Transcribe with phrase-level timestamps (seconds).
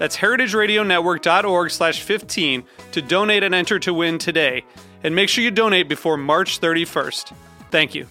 [0.00, 4.64] That's heritageradionetwork.org slash 15 to donate and enter to win today.
[5.04, 7.34] And make sure you donate before March 31st.
[7.70, 8.06] Thank you.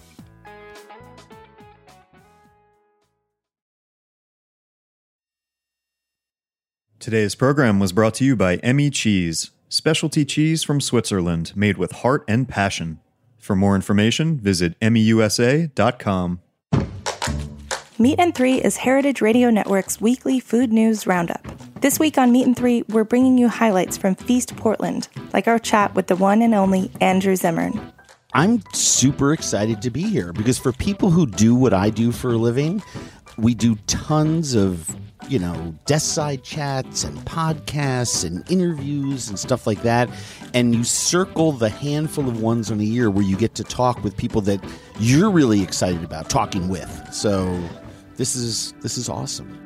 [7.00, 11.90] Today's program was brought to you by Emmi Cheese, specialty cheese from Switzerland made with
[11.90, 13.00] heart and passion.
[13.36, 16.40] For more information, visit emmiusa.com.
[17.98, 21.69] Meat and Three is Heritage Radio Network's weekly food news roundup.
[21.80, 25.58] This week on Meat and Three, we're bringing you highlights from Feast Portland, like our
[25.58, 27.80] chat with the one and only Andrew Zimmern.
[28.34, 32.32] I'm super excited to be here because for people who do what I do for
[32.32, 32.82] a living,
[33.38, 34.94] we do tons of
[35.28, 40.10] you know, desk side chats and podcasts and interviews and stuff like that.
[40.52, 44.02] And you circle the handful of ones in a year where you get to talk
[44.02, 44.62] with people that
[44.98, 46.90] you're really excited about talking with.
[47.12, 47.62] So
[48.16, 49.59] this is this is awesome.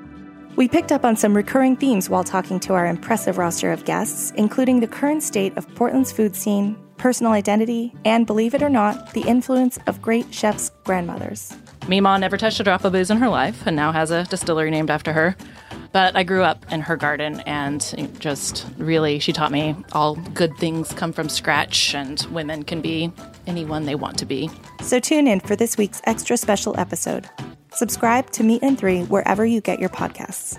[0.56, 4.32] We picked up on some recurring themes while talking to our impressive roster of guests,
[4.36, 9.14] including the current state of Portland's food scene, personal identity, and believe it or not,
[9.14, 11.56] the influence of great chefs' grandmothers.
[11.88, 14.70] Mima never touched a drop of booze in her life and now has a distillery
[14.70, 15.36] named after her.
[15.90, 20.56] But I grew up in her garden and just really, she taught me all good
[20.58, 23.10] things come from scratch and women can be
[23.48, 24.48] anyone they want to be.
[24.82, 27.28] So tune in for this week's extra special episode.
[27.74, 30.58] Subscribe to Meat and Three wherever you get your podcasts.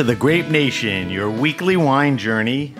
[0.00, 2.72] To the Grape Nation, your weekly wine journey.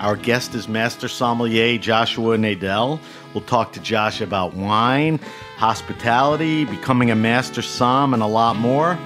[0.00, 3.00] Our guest is Master Sommelier Joshua Nadel.
[3.32, 5.18] We'll talk to Josh about wine,
[5.56, 8.98] hospitality, becoming a Master Som, and a lot more.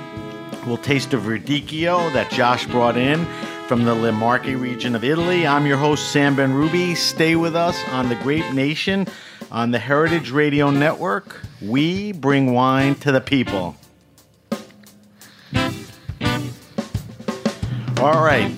[0.67, 3.25] We'll taste a Verdicchio that Josh brought in
[3.69, 5.47] from the Le Marche region of Italy.
[5.47, 6.97] I'm your host, Sam Benrubi.
[6.97, 9.07] Stay with us on the Grape Nation
[9.53, 11.41] on the Heritage Radio Network.
[11.61, 13.77] We bring wine to the people.
[18.03, 18.53] All right.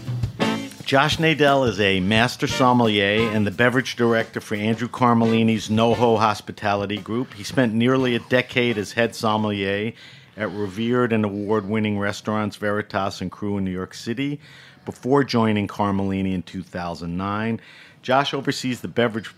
[0.87, 6.97] Josh Nadel is a master sommelier and the beverage director for Andrew Carmellini's NoHo Hospitality
[6.97, 7.35] Group.
[7.35, 9.93] He spent nearly a decade as head sommelier
[10.39, 14.41] at revered and award winning restaurants Veritas and Cru in New York City
[14.87, 17.61] before joining Carmellini in 2009.
[18.01, 19.31] Josh oversees the beverage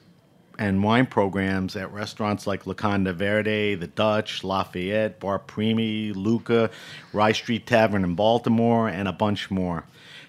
[0.56, 6.70] and wine programs at restaurants like Locanda Verde, The Dutch, Lafayette, Bar Primi, Leuca,
[7.12, 9.84] Rye Street Tavern in Baltimore, and a bunch more.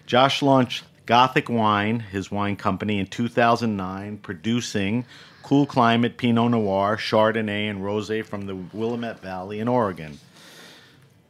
[0.08, 5.04] Josh launched Gothic Wine, his wine company, in 2009, producing
[5.44, 10.18] cool climate Pinot Noir, Chardonnay, and Rosé from the Willamette Valley in Oregon.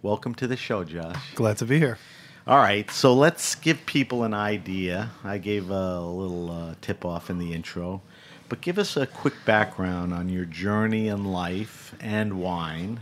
[0.04, 1.34] Welcome to the show, Josh.
[1.34, 1.98] Glad to be here.
[2.46, 5.10] All right, so let's give people an idea.
[5.24, 8.04] I gave a little uh, tip off in the intro,
[8.48, 13.00] but give us a quick background on your journey in life and wine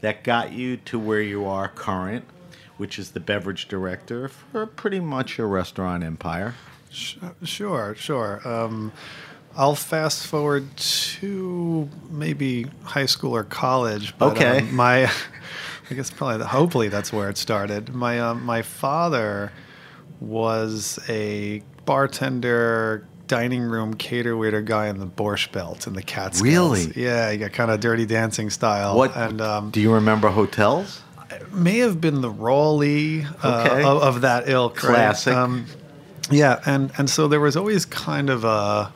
[0.00, 2.24] that got you to where you are current
[2.76, 6.54] which is the beverage director for pretty much a restaurant empire.
[6.90, 8.46] Sure, sure.
[8.46, 8.92] Um,
[9.56, 14.16] I'll fast forward to maybe high school or college.
[14.18, 14.58] But, okay.
[14.58, 15.10] Um, my,
[15.90, 17.94] I guess probably, hopefully that's where it started.
[17.94, 19.52] My um, my father
[20.20, 26.42] was a bartender, dining room cater waiter guy in the Borscht Belt in the Catskills.
[26.42, 26.92] Really?
[27.02, 28.96] Yeah, he got kind of dirty dancing style.
[28.96, 29.16] What?
[29.16, 31.02] And um, do you remember hotels?
[31.52, 33.82] May have been the Raleigh uh, Okay.
[33.82, 34.82] of, of that ilk.
[34.82, 35.14] right?
[35.16, 35.34] Classic.
[36.30, 38.92] yeah, and and so there was always kind of a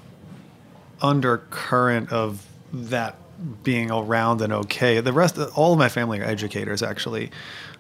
[1.03, 3.17] undercurrent of that
[3.63, 5.01] being around and okay.
[5.01, 7.31] The rest, of, all of my family are educators, actually,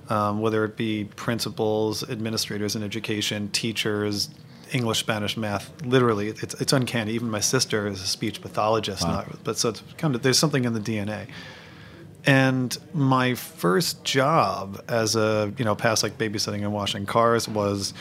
[0.09, 4.31] um, whether it be principals, administrators in education, teachers,
[4.73, 5.71] English, Spanish, math.
[5.85, 7.13] Literally, it's it's uncanny.
[7.13, 10.65] Even my sister is a speech pathologist, not, but so it's kind of there's something
[10.65, 11.27] in the DNA.
[12.27, 17.95] And my first job as a you know past like babysitting and washing cars was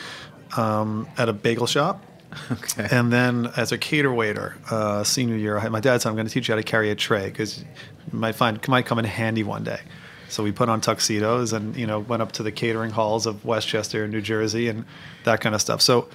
[0.56, 2.04] um, at a bagel shop.
[2.52, 2.86] Okay.
[2.92, 6.28] And then as a cater waiter, uh, senior year, I my dad said, "I'm going
[6.28, 7.66] to teach you how to carry a tray because you
[8.12, 9.80] might find might come in handy one day."
[10.28, 13.44] So we put on tuxedos and you know went up to the catering halls of
[13.44, 14.84] Westchester, and New Jersey, and
[15.24, 15.82] that kind of stuff.
[15.82, 16.08] So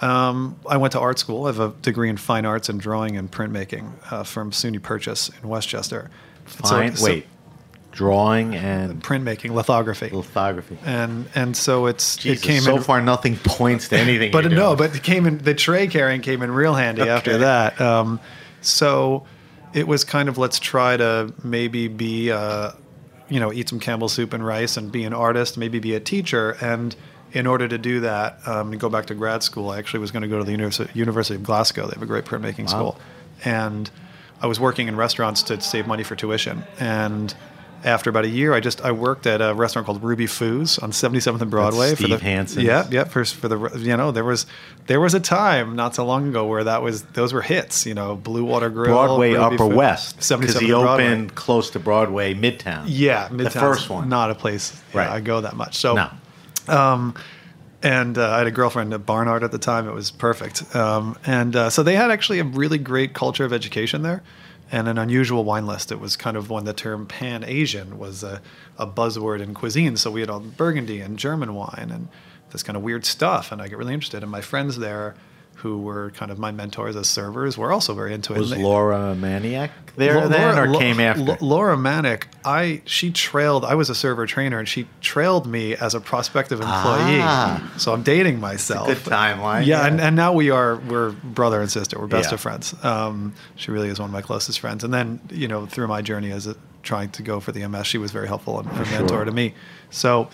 [0.00, 1.46] um, I went to art school.
[1.46, 5.28] I have a degree in fine arts and drawing and printmaking uh, from SUNY Purchase
[5.42, 6.08] in Westchester.
[6.46, 6.94] So- Fine.
[6.96, 7.26] so- Wait.
[7.98, 10.78] Drawing and printmaking, lithography, lithography.
[10.84, 14.30] and and so it's Jesus, it came so in far nothing points to anything.
[14.30, 17.80] but no, but it came in the tray carrying came in real handy after that.
[17.80, 18.20] Um,
[18.60, 19.26] so
[19.74, 22.70] it was kind of let's try to maybe be, uh,
[23.28, 26.00] you know, eat some Campbell soup and rice and be an artist, maybe be a
[26.00, 26.56] teacher.
[26.60, 26.94] And
[27.32, 30.12] in order to do that, um, and go back to grad school, I actually was
[30.12, 31.88] going to go to the University, University of Glasgow.
[31.88, 32.96] They have a great printmaking school,
[33.44, 33.90] and
[34.40, 37.34] I was working in restaurants to save money for tuition and.
[37.84, 40.90] After about a year, I just I worked at a restaurant called Ruby Foos on
[40.90, 42.64] 77th and Broadway for Steve the Hanson's.
[42.64, 44.46] yeah yeah for for the you know there was
[44.86, 47.94] there was a time not so long ago where that was those were hits you
[47.94, 51.78] know Blue Water Grill Broadway Ruby Upper Food- West because 77 he opened close to
[51.78, 52.84] Broadway Midtown.
[52.86, 54.08] yeah the first one.
[54.08, 55.08] not a place yeah, Right.
[55.10, 57.14] I go that much so no.
[57.82, 59.88] and uh, I had a girlfriend at Barnard at the time.
[59.88, 60.74] It was perfect.
[60.74, 64.22] Um, and uh, so they had actually a really great culture of education there
[64.70, 65.90] and an unusual wine list.
[65.90, 68.42] It was kind of when the term Pan Asian was a,
[68.76, 69.96] a buzzword in cuisine.
[69.96, 72.08] So we had all Burgundy and German wine and
[72.50, 73.50] this kind of weird stuff.
[73.52, 74.22] And I get really interested.
[74.22, 75.14] And my friends there,
[75.58, 78.38] who were kind of my mentors as servers, were also very into it.
[78.38, 81.22] Was Laura Maniec there Lo- then, or Lo- came after?
[81.22, 83.64] Lo- Laura Maniec, I she trailed.
[83.64, 87.20] I was a server trainer, and she trailed me as a prospective employee.
[87.20, 87.72] Ah.
[87.76, 88.86] So I'm dating myself.
[88.86, 89.86] good timeline, Yeah, yeah.
[89.88, 91.98] And, and now we are we're brother and sister.
[91.98, 92.34] We're best Yeah.
[92.34, 92.74] of friends.
[92.84, 94.84] Um, she really is one of my closest friends.
[94.84, 97.86] And then you know through my journey as a, trying to go for the MS,
[97.88, 99.24] she was very helpful and a mentor sure.
[99.24, 99.54] to me.
[99.90, 100.28] So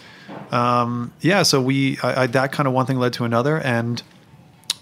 [0.51, 4.03] um, yeah, so we I, I, that kind of one thing led to another, and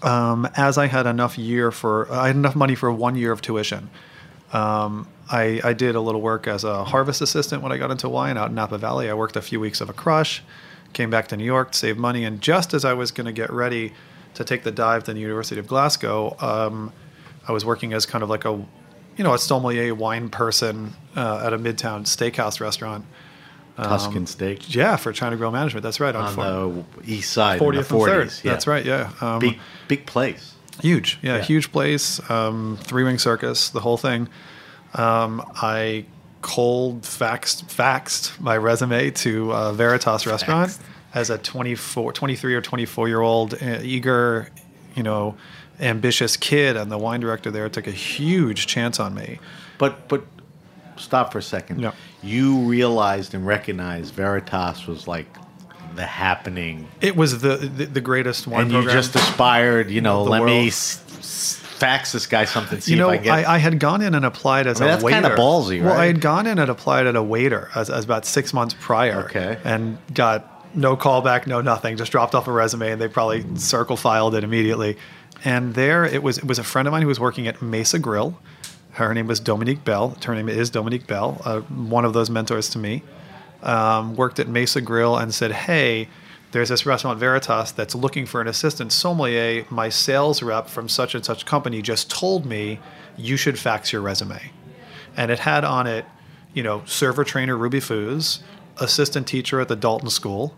[0.03, 3.41] um, as I had enough year for I had enough money for one year of
[3.41, 3.89] tuition.
[4.51, 8.07] Um, I, I did a little work as a harvest assistant when I got into
[8.07, 9.09] wine out in Napa Valley.
[9.09, 10.43] I worked a few weeks of a crush,
[10.91, 13.51] came back to New York, saved money, and just as I was going to get
[13.51, 13.93] ready
[14.35, 16.91] to take the dive to the University of Glasgow, um,
[17.47, 18.51] I was working as kind of like a,
[19.17, 23.05] you know, a sommelier wine person uh, at a midtown steakhouse restaurant.
[23.77, 25.83] Tuscan steak Yeah, for China Grill Management.
[25.83, 26.15] That's right.
[26.15, 27.91] on Fort- the east side, in the 40th
[28.21, 28.43] and 3rd.
[28.43, 28.51] Yeah.
[28.51, 28.85] That's right.
[28.85, 29.11] Yeah.
[29.21, 30.53] Um, Big, big place.
[30.81, 31.41] Huge, yeah, Yeah.
[31.43, 32.19] huge place.
[32.29, 34.27] Um, three wing circus, the whole thing.
[34.93, 36.05] Um, I
[36.41, 40.77] cold faxed faxed my resume to uh, Veritas Restaurant
[41.13, 44.49] as a 24, 23 or twenty four year old uh, eager,
[44.95, 45.35] you know,
[45.79, 49.39] ambitious kid, and the wine director there took a huge chance on me.
[49.77, 50.23] But but
[50.97, 51.79] stop for a second.
[51.81, 51.91] Yeah.
[52.23, 55.27] You realized and recognized Veritas was like
[55.95, 58.61] the happening, It was the the, the greatest one.
[58.63, 58.95] and you program.
[58.95, 59.91] just aspired.
[59.91, 62.79] You know, let me s- s- fax this guy something.
[62.79, 63.33] See you know, if I get.
[63.47, 65.21] I, I had gone in and applied as I mean, a that's waiter.
[65.21, 65.85] kinda ballsy, right?
[65.91, 68.75] Well, I had gone in and applied at a waiter as, as about six months
[68.79, 69.25] prior.
[69.25, 69.57] Okay.
[69.63, 71.97] And got no callback, no nothing.
[71.97, 74.97] Just dropped off a resume, and they probably circle filed it immediately.
[75.45, 77.99] And there, it was it was a friend of mine who was working at Mesa
[77.99, 78.39] Grill.
[78.93, 80.15] Her name was Dominique Bell.
[80.23, 83.03] Her name is Dominique Bell, uh, one of those mentors to me.
[83.63, 86.09] Um, worked at Mesa Grill and said, "Hey,
[86.51, 89.65] there's this restaurant Veritas that's looking for an assistant sommelier.
[89.69, 92.79] My sales rep from such and such company just told me
[93.17, 94.51] you should fax your resume."
[95.17, 96.05] And it had on it,
[96.53, 98.39] you know, server trainer Ruby Foos,
[98.77, 100.53] assistant teacher at the Dalton School,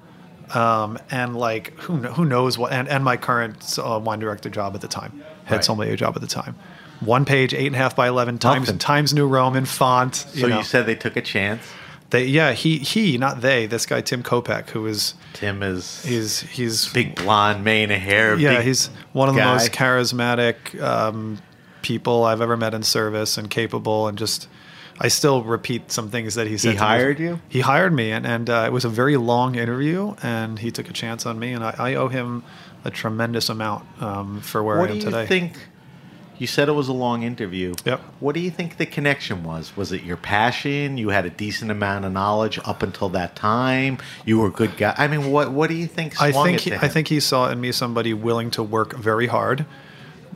[0.54, 4.74] um, and like who who knows what, and, and my current uh, wine director job
[4.76, 5.64] at the time, head Right.
[5.64, 6.56] sommelier job at the time.
[7.02, 8.80] One page, eight and a half by eleven times Nothing.
[8.80, 10.16] Times New Roman font.
[10.16, 10.58] so you, know.
[10.60, 11.62] you said they took a chance.
[12.12, 16.42] they yeah he he not they this guy Tim Kopec who is Tim is he's
[16.42, 18.36] he's big blonde mane of hair.
[18.38, 21.40] yeah he's one of the most charismatic um,
[21.82, 24.48] people I've ever met in service and capable and just
[25.00, 26.70] I still repeat some things that he said.
[26.72, 26.76] me.
[26.78, 27.42] hired you?
[27.50, 30.90] He hired me, and and uh, it was a very long interview, and he took
[30.90, 32.46] a chance on me, and I, I owe him
[32.86, 35.26] a tremendous amount um, for where What I do am you today.
[35.26, 35.68] think
[36.38, 37.74] You said it was a long interview.
[37.86, 38.02] Yep.
[38.20, 39.76] What do you think the connection was?
[39.78, 40.98] Was it your passion?
[40.98, 43.98] You had a decent amount of knowledge up until that time.
[44.26, 44.94] You were a good guy.
[44.98, 46.22] I mean, what what do you think?
[46.22, 49.28] I think it he, I think he saw in me somebody willing to work very
[49.28, 49.66] hard,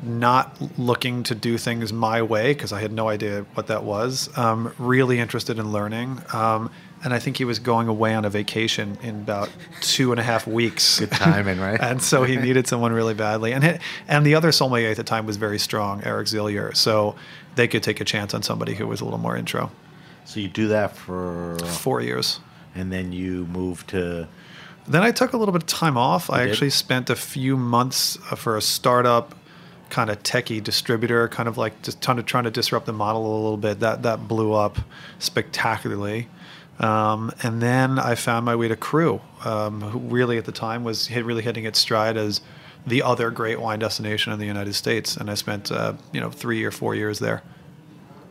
[0.02, 4.30] not looking to do things my way because I had no idea what that was.
[4.38, 6.72] Um, really interested in learning, um,
[7.04, 9.50] and I think he was going away on a vacation in about
[9.82, 11.00] two and a half weeks.
[11.02, 11.80] Good timing, right?
[11.80, 13.54] and so he needed someone really badly.
[13.54, 16.76] And and the other soulmate at the time was very strong, Eric Zillier.
[16.76, 17.16] So
[17.56, 19.72] they could take a chance on somebody who was a little more intro.
[20.26, 22.40] So you do that for, Four years.
[22.76, 24.28] and then you move to.
[24.88, 26.30] Then I took a little bit of time off.
[26.30, 26.52] I did?
[26.52, 29.36] actually spent a few months uh, for a startup
[29.90, 33.26] kind of techie distributor, kind of like just trying to trying to disrupt the model
[33.26, 33.80] a little bit.
[33.80, 34.78] That that blew up
[35.20, 36.28] spectacularly.
[36.80, 40.84] Um, and then I found my way to Cru, um, who really at the time
[40.84, 42.40] was hit, really hitting its stride as
[42.88, 45.18] the other great wine destination in the United States.
[45.18, 47.42] And I spent uh, you know three or four years there.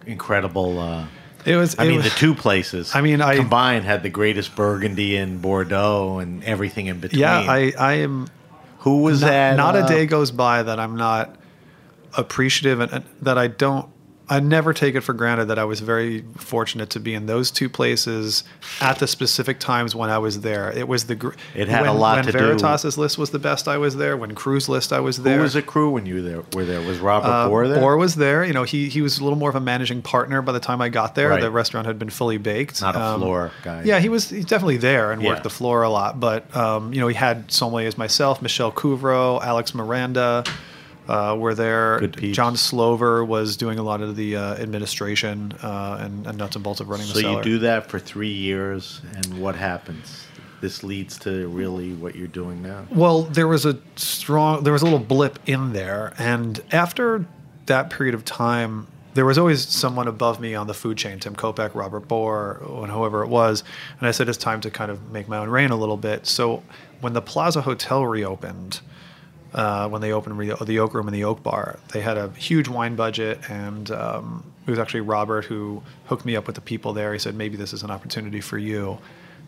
[0.06, 0.78] incredible.
[0.78, 1.04] Uh,
[1.44, 1.76] It was.
[1.78, 2.92] I it mean, was- the two places.
[2.94, 7.20] I mean, I- combined had the greatest Burgundy and Bordeaux and everything in between.
[7.20, 8.28] Yeah, I, I am
[8.80, 9.56] Who was not, that?
[9.56, 11.36] not uh, a day goes by that I'm not
[12.16, 13.88] appreciative and, and that I don't
[14.30, 17.50] I never take it for granted that I was very fortunate to be in those
[17.50, 18.44] two places
[18.80, 20.70] at the specific times when I was there.
[20.70, 23.38] It was the gr- It had when, a lot to do- Veritas's list was the
[23.38, 23.68] best.
[23.68, 24.16] I was there.
[24.16, 25.36] When Cru's list, I was there.
[25.36, 26.42] Who was the crew when you were there?
[26.54, 27.82] Were there was Robert Uh, Bohr there?
[27.82, 28.44] Bohr was there.
[28.44, 30.82] You know, he he was a little more of a managing partner by the time
[30.82, 31.30] I got there.
[31.30, 31.40] Right.
[31.40, 32.82] The restaurant had been fully baked.
[32.82, 33.82] Not a floor guy.
[33.84, 35.30] Yeah, he was he's definitely there and Yeah.
[35.30, 36.20] worked the floor a lot.
[36.20, 40.44] But um, you know, he had sommeliers myself, Michelle Couvreau, Alex Miranda.
[41.08, 42.06] Uh, were there.
[42.06, 46.62] John Slover was doing a lot of the uh, administration uh, and, and nuts and
[46.62, 47.42] bolts of running so the cellar.
[47.42, 50.26] So you do that for three years, and what happens?
[50.60, 52.86] This leads to really what you're doing now.
[52.90, 57.24] Well, there was a strong, there was a little blip in there, and after
[57.66, 61.34] that period of time, there was always someone above me on the food chain, Tim
[61.34, 63.64] Kopec, Robert Bohr, and whoever it was,
[63.98, 66.26] and I said it's time to kind of make my own reign a little bit.
[66.26, 66.62] So
[67.00, 68.80] when the Plaza Hotel reopened,
[69.58, 72.68] uh, when they opened the Oak Room and the Oak Bar, they had a huge
[72.68, 76.92] wine budget, and um, it was actually Robert who hooked me up with the people
[76.92, 77.12] there.
[77.12, 78.98] He said maybe this is an opportunity for you,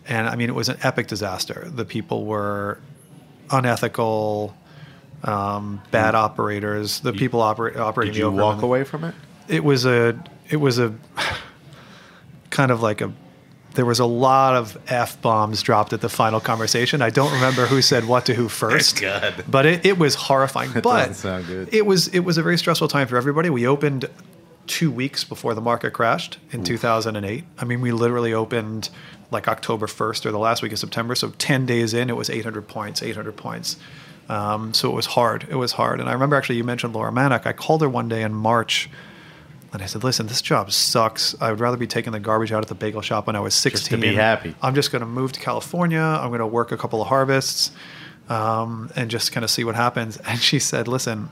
[0.08, 1.70] and I mean it was an epic disaster.
[1.72, 2.80] The people were
[3.52, 4.52] unethical,
[5.22, 6.98] um, bad operators.
[6.98, 8.12] The people operate, operating.
[8.12, 9.14] Did the you Oak Room walk away from it?
[9.46, 10.92] It was a, it was a,
[12.50, 13.12] kind of like a.
[13.74, 17.02] There was a lot of f bombs dropped at the final conversation.
[17.02, 19.44] I don't remember who said what to who first, God.
[19.48, 20.72] but it, it was horrifying.
[20.74, 21.72] That but doesn't sound good.
[21.72, 23.48] it was it was a very stressful time for everybody.
[23.50, 24.06] We opened
[24.66, 27.44] two weeks before the market crashed in 2008.
[27.58, 28.88] I mean, we literally opened
[29.32, 31.14] like October 1st or the last week of September.
[31.16, 33.76] So 10 days in, it was 800 points, 800 points.
[34.28, 35.46] Um, so it was hard.
[35.50, 35.98] It was hard.
[35.98, 37.46] And I remember actually you mentioned Laura Maniec.
[37.46, 38.88] I called her one day in March.
[39.72, 41.34] And I said, "Listen, this job sucks.
[41.40, 43.54] I would rather be taking the garbage out at the bagel shop when I was
[43.54, 44.00] 16.
[44.00, 44.54] to be happy.
[44.62, 46.00] I'm just going to move to California.
[46.00, 47.70] I'm going to work a couple of harvests,
[48.28, 51.28] um, and just kind of see what happens." And she said, "Listen,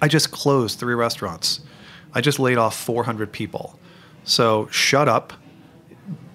[0.00, 1.60] I just closed three restaurants.
[2.14, 3.78] I just laid off 400 people.
[4.24, 5.32] So shut up.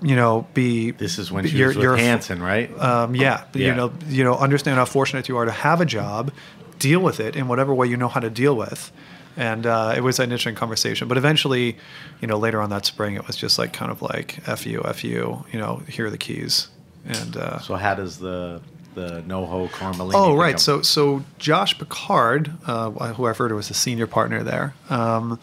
[0.01, 2.69] You know, be This is when she was with Hanson, right?
[2.79, 3.67] um, yeah, Yeah.
[3.69, 6.31] you know, you know, understand how fortunate you are to have a job,
[6.79, 8.91] deal with it in whatever way you know how to deal with,
[9.37, 11.07] and uh, it was an interesting conversation.
[11.07, 11.77] But eventually,
[12.21, 14.81] you know, later on that spring, it was just like kind of like f you,
[14.83, 16.67] f you, you know, here are the keys,
[17.05, 18.61] and uh, so how does the
[18.95, 20.13] the NoHo Carmellini?
[20.15, 20.59] Oh, right.
[20.59, 25.39] So, so Josh Pickard, uh, who I referred to as the senior partner there, um,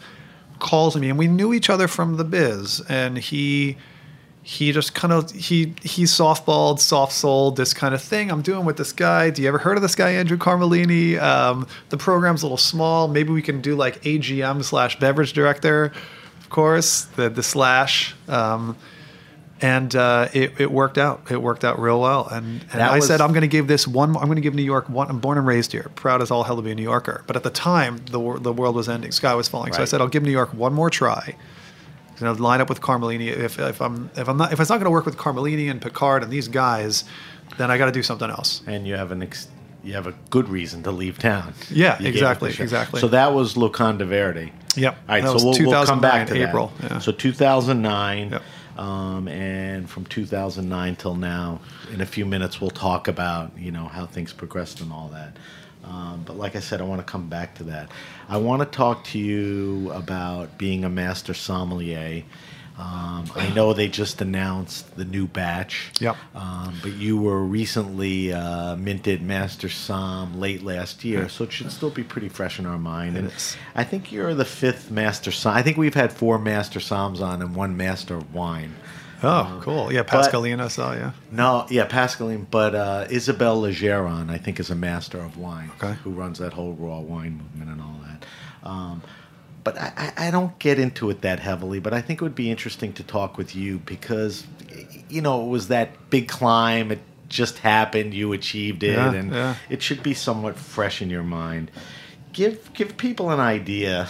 [0.59, 3.77] calls me, and we knew each other from the biz, and he
[4.45, 8.65] he just kind of he he softballed, soft sold this kind of thing I'm doing
[8.65, 9.29] with this guy.
[9.29, 11.19] Do you ever heard of this guy, Andrew Carmellini?
[11.19, 13.07] Um, the program's a little small.
[13.07, 15.93] Maybe we can do like AGM slash beverage director,
[16.41, 18.15] of course, the the slash.
[18.27, 18.75] Um,
[19.61, 21.31] and uh, it, it worked out.
[21.31, 22.27] It worked out real well.
[22.27, 24.09] And, and I was- said, I'm going to give this one.
[24.17, 25.09] I'm going to give New York one.
[25.09, 27.23] I'm born and raised here, proud as all hell to be a New Yorker.
[27.27, 29.71] But at the time, the the world was ending, sky was falling.
[29.71, 31.37] So I said, I'll give New York one more try.
[32.19, 33.27] You know, line up with Carmellini.
[33.27, 35.81] If, if I'm if I'm not if it's not going to work with Carmellini and
[35.81, 37.03] Pickard and these guys,
[37.57, 38.61] then I got to do something else.
[38.67, 39.47] and you have an ex-
[39.83, 41.53] you have a good reason to leave town.
[41.69, 43.01] Yeah, You exactly, exactly.
[43.01, 44.53] So that was Locanda Verde.
[44.77, 44.95] Yep.
[44.95, 46.91] All right, so we'll, we'll come back to April, that.
[46.91, 46.99] yeah.
[46.99, 48.41] So 2009, Yep.
[48.79, 51.59] um, and from 2009 till now,
[51.91, 55.35] in a few minutes we'll talk about you know how things progressed and all that.
[55.83, 57.89] Um, but like I said, I want to come back to that.
[58.29, 62.23] I want to talk to you about being a master sommelier.
[62.77, 65.91] Um, I know they just announced the new batch.
[65.99, 66.17] Yep.
[66.33, 71.71] Um, but you were recently uh, minted Master Som late last year, so it should
[71.71, 73.15] still be pretty fresh in our mind.
[73.15, 73.55] and is.
[73.75, 75.55] I think you're the fifth Master Som.
[75.55, 78.73] I think we've had four Master Soms on and one Master of Wine.
[79.23, 79.91] Oh, cool.
[79.93, 81.13] Yeah, Pascalina saw you.
[81.31, 85.93] No, yeah, Pascaline, but uh, Isabelle Legeron, I think, is a master of wine Okay.
[86.03, 88.25] who runs that whole raw wine movement and all that.
[88.69, 89.01] Um,
[89.63, 91.79] but I, I I don't get into it that heavily.
[91.79, 94.45] But I think it would be interesting to talk with you because,
[95.09, 96.91] you know, it was that big climb.
[96.91, 96.99] It
[97.29, 98.13] just happened.
[98.13, 99.55] You achieved it, Yeah, and yeah.
[99.69, 101.71] it should be somewhat fresh in your mind.
[102.33, 104.09] Give give people an idea.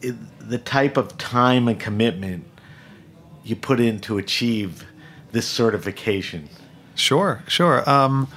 [0.00, 0.14] it-
[0.48, 2.44] the type of time and commitment
[3.48, 4.84] you put in to achieve
[5.32, 6.48] this certification.
[6.94, 7.88] Sure, sure.
[7.88, 8.28] Um,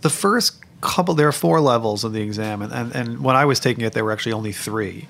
[0.00, 3.44] the first couple, there are four levels of the exam, and, and, and when I
[3.44, 5.08] was taking it, there were actually only three.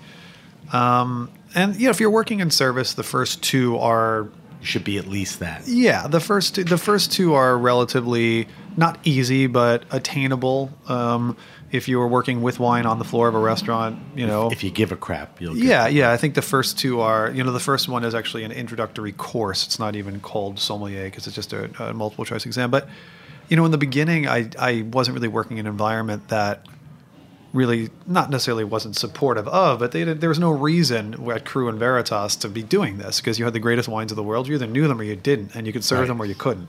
[0.72, 4.28] Um, and you know, if you're working in service, the first two are
[4.62, 5.68] should be at least that.
[5.68, 10.70] yeah, the first two, the first two are relatively not easy but attainable.
[10.88, 11.36] Um,
[11.72, 14.62] if you were working with wine on the floor of a restaurant, you know, If
[14.62, 16.12] you give a crap, you'll get yeah, yeah.
[16.12, 19.12] I think the first two are, you know, the first one is actually an introductory
[19.12, 19.66] course.
[19.66, 22.70] It's not even called sommelier because it's just a, a multiple choice exam.
[22.70, 22.88] But,
[23.48, 26.64] you know, in the beginning, I, I wasn't really working in an environment that
[27.52, 31.78] really not necessarily wasn't supportive of, but they, there was no reason at Cru and
[31.78, 34.46] Veritas to be doing this because you had the greatest wines of the world.
[34.46, 36.08] You either knew them or you didn't, and you could serve Right.
[36.08, 36.68] them or you couldn't.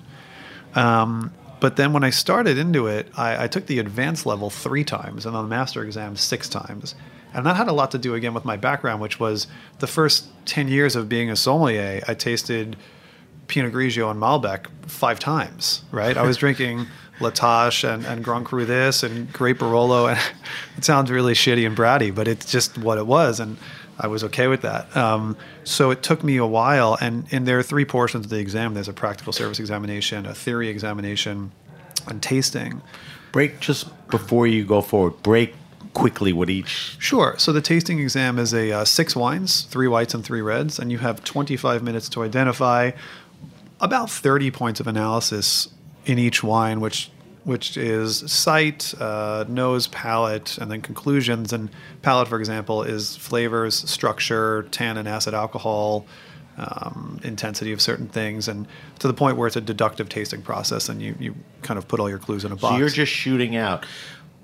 [0.76, 4.84] Um, but then when I started into it, I, I took the advanced level three
[4.84, 6.96] times and then the master exam six times.
[7.34, 9.48] And that had a lot to do again with my background, which was
[9.80, 12.78] the first 10 years of being a sommelier, I tasted
[13.48, 16.18] Pinot Grigio and Malbec five times, right?
[16.18, 16.88] I was drinking
[17.20, 20.10] La Tâche and, and Grand Cru this and Great Barolo.
[20.10, 20.20] And
[20.78, 23.40] it sounds really shitty and bratty, but it's just what it was.
[23.40, 23.58] And
[24.00, 24.96] I was okay with that.
[24.96, 26.98] Um, so it took me a while.
[27.02, 30.34] And, and there are three portions of the exam there's a practical service examination, a
[30.34, 31.52] theory examination,
[32.08, 32.82] and tasting.
[33.32, 35.22] break just before you go forward.
[35.24, 35.54] Break
[35.94, 36.96] quickly with each.
[37.00, 37.34] Sure.
[37.40, 40.92] So the tasting exam is a uh, six wines, three whites and three reds, and
[40.92, 42.92] you have 25 minutes to identify
[43.80, 45.70] about 30 points of analysis
[46.06, 47.10] in each wine, which
[47.48, 51.54] which is sight, uh, nose, palate, and then conclusions.
[51.54, 51.70] And
[52.02, 56.06] palate, for example, is flavors, structure, tannin, acid, alcohol,
[56.58, 58.68] um, intensity of certain things, and
[59.00, 62.02] to the point where it's a deductive tasting process, and you, you kind of put
[62.02, 62.74] all your clues in a box.
[62.74, 63.86] So you're just shooting out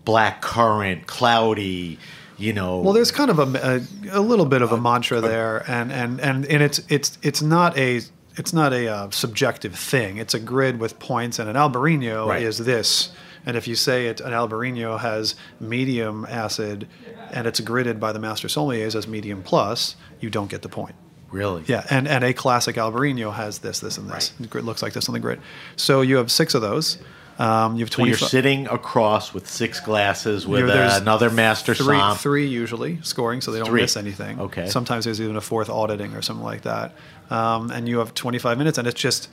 [0.06, 2.00] black currant, cloudy,
[2.38, 2.80] you know.
[2.80, 3.82] Well, there's kind of a,
[4.14, 7.42] a, a little bit of a mantra there, and and and, and it's it's it's
[7.42, 8.00] not a
[8.36, 10.18] it's not a uh, subjective thing.
[10.18, 12.42] It's a grid with points, and an Albarino Right.
[12.44, 13.12] is this.
[13.46, 16.88] And if you say it, an Albarino has medium acid,
[17.32, 20.96] and it's gridded by the master sommeliers as medium plus, you don't get the point.
[21.32, 21.64] really.
[21.66, 24.32] Yeah, and, and a classic Albarino has this, this, and this.
[24.40, 24.50] Right.
[24.50, 25.42] Grid looks like this on the grid.
[25.76, 27.00] So you have six of those.
[27.40, 31.74] Um, you have So 20 you're sitting across with six glasses with uh, another master
[31.74, 32.16] three, som.
[32.18, 33.82] three usually scoring, so they don't Three.
[33.82, 34.40] miss anything.
[34.40, 34.68] Okay.
[34.70, 36.94] Sometimes there's even a fourth auditing or something like that.
[37.32, 39.30] Um, and you have 25 minutes, and it's just,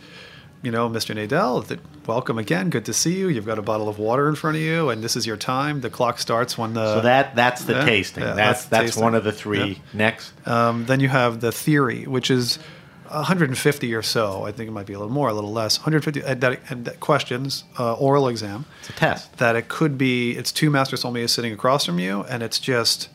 [0.63, 1.15] you know, Mr.
[1.15, 2.71] Nadel, th- welcome again.
[2.71, 3.29] Good to see you.
[3.29, 5.83] You've got a bottle of water in front of you, and this is your time.
[5.83, 6.95] The clock starts when the.
[6.95, 8.23] So that that's the Yeah, tasting.
[8.23, 9.03] yeah, that's that's that's tasting.
[9.05, 9.59] one of the three.
[9.73, 9.75] Yeah.
[9.93, 12.59] Next, Um, then you have the theory, which is
[13.11, 14.45] 150 or so.
[14.45, 15.79] I think it might be a little more, a little less.
[15.79, 18.65] 150 and that, and that questions, uh, oral exam.
[18.81, 19.37] it's a test.
[19.39, 23.09] that it could be it's two master sommeliers sitting across from you and it's just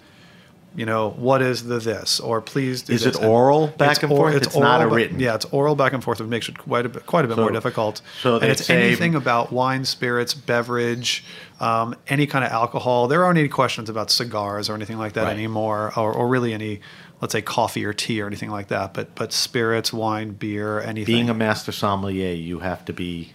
[0.78, 3.16] you know what is the this or please do Is this.
[3.16, 4.36] it And oral back it's and or- forth?
[4.36, 5.20] It's not a but- written.
[5.22, 7.36] yeah it's oral back and forth It makes it quite a bit quite a bit
[7.38, 11.24] So- more difficult so and it's say- anything about wine spirits beverage
[11.62, 15.24] um, any kind of alcohol there aren't any questions about cigars or anything like that
[15.24, 15.34] Right.
[15.34, 16.82] anymore or, or really any
[17.22, 21.14] let's say coffee or tea or anything like that but but spirits wine beer anything
[21.14, 23.34] Being a master sommelier, you have to be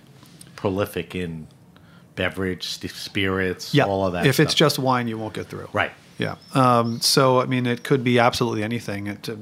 [0.57, 1.47] prolific in
[2.17, 4.27] beverage, spirits, yeah all of that.
[4.27, 6.37] if it's just wine you won't get through right, Yeah.
[6.55, 9.07] Um, so I mean, it could be absolutely anything.
[9.07, 9.37] It, uh,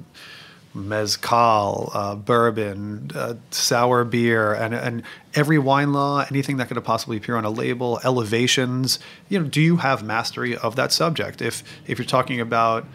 [0.74, 5.03] mezcal, uh, bourbon, uh, sour beer, and and
[5.35, 8.98] every wine law, anything that could possibly appear on a label, elevations.
[9.29, 11.42] You know, do you have mastery of that subject?
[11.42, 12.87] If if you're talking about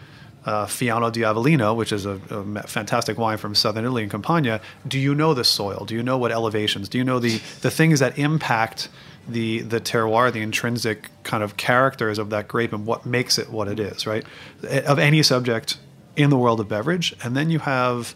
[0.46, 4.60] uh, Fiano di Avellino, which is a, a fantastic wine from southern Italy and Campania,
[4.86, 5.84] do you know the soil?
[5.84, 6.88] Do you know what elevations?
[6.88, 8.88] Do you know the the things that impact
[9.26, 13.50] the the terroir, the intrinsic kind of characters of that grape and what makes it
[13.50, 14.24] what it is, right?
[14.62, 15.78] Of any subject
[16.16, 18.14] in the world of beverage, and then you have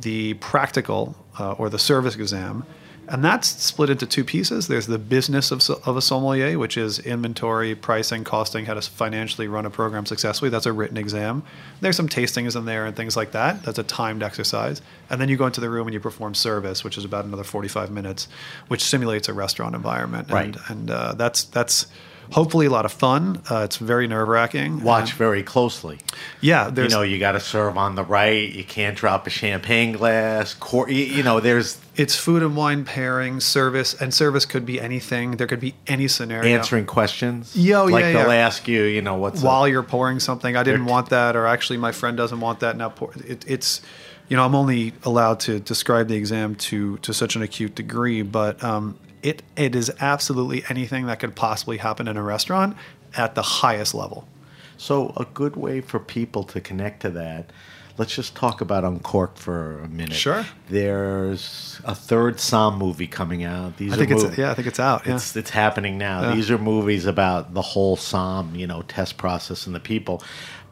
[0.00, 2.64] the practical uh, or the service exam,
[3.08, 4.68] And that's split into two pieces.
[4.68, 9.46] There's the business of, of a sommelier, which is inventory, pricing, costing, how to financially
[9.46, 10.50] run a program successfully.
[10.50, 11.44] That's a written exam.
[11.80, 13.62] There's some tastings in there and things like that.
[13.62, 14.82] That's a timed exercise.
[15.08, 17.44] And then you go into the room and you perform service, which is about another
[17.44, 18.26] 45 minutes,
[18.68, 20.30] which simulates a restaurant environment.
[20.30, 20.46] Right.
[20.46, 21.86] And, and uh, that's that's
[22.32, 23.42] hopefully a lot of fun.
[23.50, 24.82] Uh, it's very nerve wracking.
[24.82, 25.98] Watch very closely.
[26.40, 28.52] Yeah, You know, you got to serve on the right.
[28.52, 30.54] You can't drop a champagne glass.
[30.54, 34.80] Cor- you, you know, there's it's food and wine pairing, service, and service could be
[34.80, 35.32] anything.
[35.32, 36.56] There could be any scenario.
[36.56, 37.56] answering questions.
[37.56, 38.46] Yo, like yeah, they'll yeah.
[38.46, 39.70] ask you, you know, what's while up?
[39.70, 40.56] you're pouring something.
[40.56, 42.76] I didn't want that, or actually, my friend doesn't want that.
[42.76, 43.80] Now, pour, it, it's,
[44.28, 48.22] you know, I'm only allowed to describe the exam to to such an acute degree,
[48.22, 52.76] but um, it it is absolutely anything that could possibly happen in a restaurant
[53.16, 54.28] at the highest level.
[54.76, 57.50] So a good way for people to connect to that.
[57.98, 60.12] Let's just talk about Uncorked for a minute.
[60.12, 60.44] Sure.
[60.68, 63.78] There's a third Somm movie coming out.
[63.78, 65.06] These I are think it's mov- yeah, I think it's out.
[65.06, 65.16] Yeah.
[65.16, 66.22] It's it's happening now.
[66.22, 66.34] Yeah.
[66.34, 70.22] These are movies about the whole Somm, you know, test process and the people.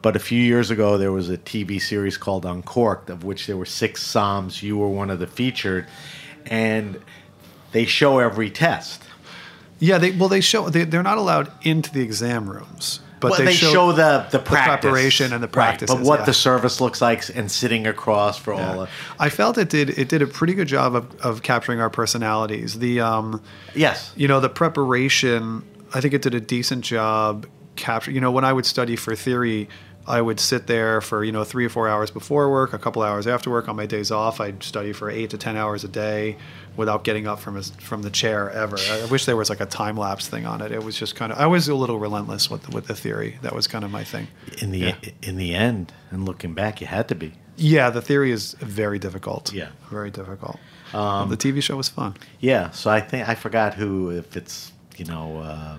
[0.01, 3.57] But a few years ago, there was a TV series called Uncorked, of which there
[3.57, 4.61] were six Somms.
[4.61, 5.87] You were one of the featured,
[6.45, 7.01] and
[7.75, 9.03] they show every test.
[9.79, 13.43] Yeah, they well they show they, they're not allowed into the exam rooms, but Well,
[13.43, 14.89] they, show, the the, practice.
[14.89, 16.25] preparation and the Right, but what yeah.
[16.25, 18.59] the service looks like and sitting across for all.
[18.59, 18.81] Yeah.
[18.83, 21.89] Of, I felt it did it did a pretty good job of, of capturing our
[21.89, 22.79] personalities.
[22.79, 23.41] The um,
[23.73, 25.61] yes, you know the preparation.
[25.93, 28.11] I think it did a decent job capture.
[28.11, 29.67] You know, when I would study for theory,
[30.07, 33.01] I would sit there for you know three or four hours before work, a couple
[33.01, 33.67] hours after work.
[33.67, 36.37] On my days off, I'd study for eight to ten hours a day
[36.77, 38.77] without getting up from his, from the chair ever.
[38.77, 40.71] I wish there was like a time lapse thing on it.
[40.71, 43.37] It was just kind of I was a little relentless with with the theory.
[43.41, 44.27] That was kind of my thing.
[44.61, 44.95] in the Yeah.
[45.23, 47.33] in the end, and looking back, you had to be.
[47.57, 49.53] Yeah, the theory is very difficult.
[49.53, 49.69] Yeah.
[49.89, 50.59] very difficult.
[50.93, 52.15] Um, the TV show was fun.
[52.39, 55.77] Yeah, so I think I forgot who if it's you know uh,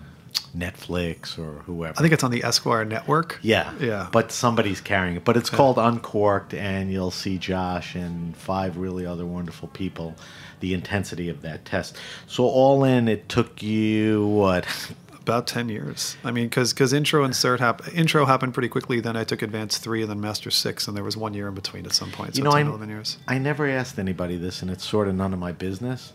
[0.57, 1.94] Netflix or whoever.
[1.99, 3.38] I think it's on the Esquire network.
[3.42, 4.09] Yeah, Yeah.
[4.11, 5.25] But somebody's carrying it.
[5.25, 10.16] But it's called Uncorked, and you'll see Josh and five really other wonderful people.
[10.61, 11.99] The intensity of that test.
[12.27, 14.66] So all in, it took you what?
[15.27, 16.16] About ten years.
[16.22, 19.01] I mean, because intro and cert hap- intro happened pretty quickly.
[19.01, 21.55] Then I took advanced three, and then master six, and there was one year in
[21.55, 22.37] between at some point.
[22.37, 23.18] So you know, 10, I, 11 years.
[23.27, 26.12] I never asked anybody this, and it's sort of none of my business.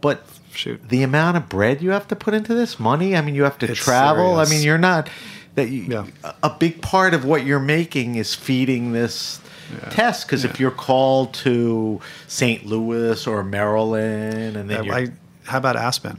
[0.00, 0.24] But
[0.56, 0.88] Shoot.
[0.88, 3.14] the amount of bread you have to put into this money.
[3.16, 4.34] I mean, you have to It's travel.
[4.34, 4.48] serious.
[4.48, 5.08] I mean, you're not
[5.54, 5.68] that.
[5.68, 6.32] You, Yeah.
[6.42, 9.40] a- big part of what you're making is feeding this
[9.90, 10.26] test.
[10.26, 12.64] Because if you're called to St.
[12.66, 15.08] Louis or Maryland, and then I,
[15.44, 16.18] how about Aspen?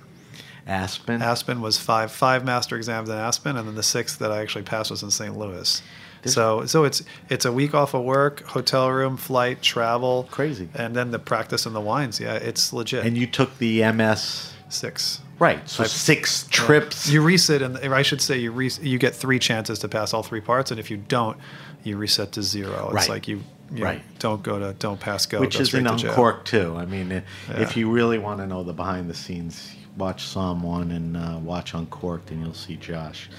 [0.68, 4.42] Aspen, Aspen was five five master exams in Aspen, and then the sixth that I
[4.42, 5.38] actually passed was in St.
[5.38, 5.82] Louis.
[6.26, 10.68] So so it's it's a week off of work, hotel room, flight, travel, Crazy.
[10.76, 12.20] and then the practice and the wines.
[12.20, 13.06] Yeah, it's legit.
[13.06, 14.54] and you took the MS.
[14.70, 15.22] six.
[15.40, 17.08] Right, so six trips.
[17.08, 20.24] You reset, and I should say you re- you get three chances to pass all
[20.24, 21.38] three parts, and if you don't,
[21.84, 22.86] you reset to zero.
[22.88, 23.10] It's Right.
[23.10, 24.02] like you, you Right.
[24.18, 25.86] don't go to don't pass go, which go is in.
[25.86, 26.76] Uncorked too.
[26.76, 30.62] I mean, i- if you really want to know the behind the scenes, watch Somm
[30.62, 33.30] One and uh, watch Uncorked, and you'll see Josh.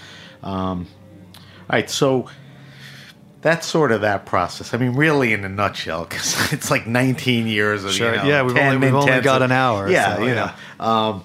[0.45, 0.87] Um,
[1.35, 2.27] all right, so
[3.41, 4.75] that's sort of that process.
[4.75, 8.11] I mean, really, in a nutshell, because it's like 19 years of Sure.
[8.13, 10.55] you know, Yeah, we've 10 only- we've only got an hour, Yeah, so, you yeah.
[10.79, 10.85] know.
[10.85, 11.25] Um,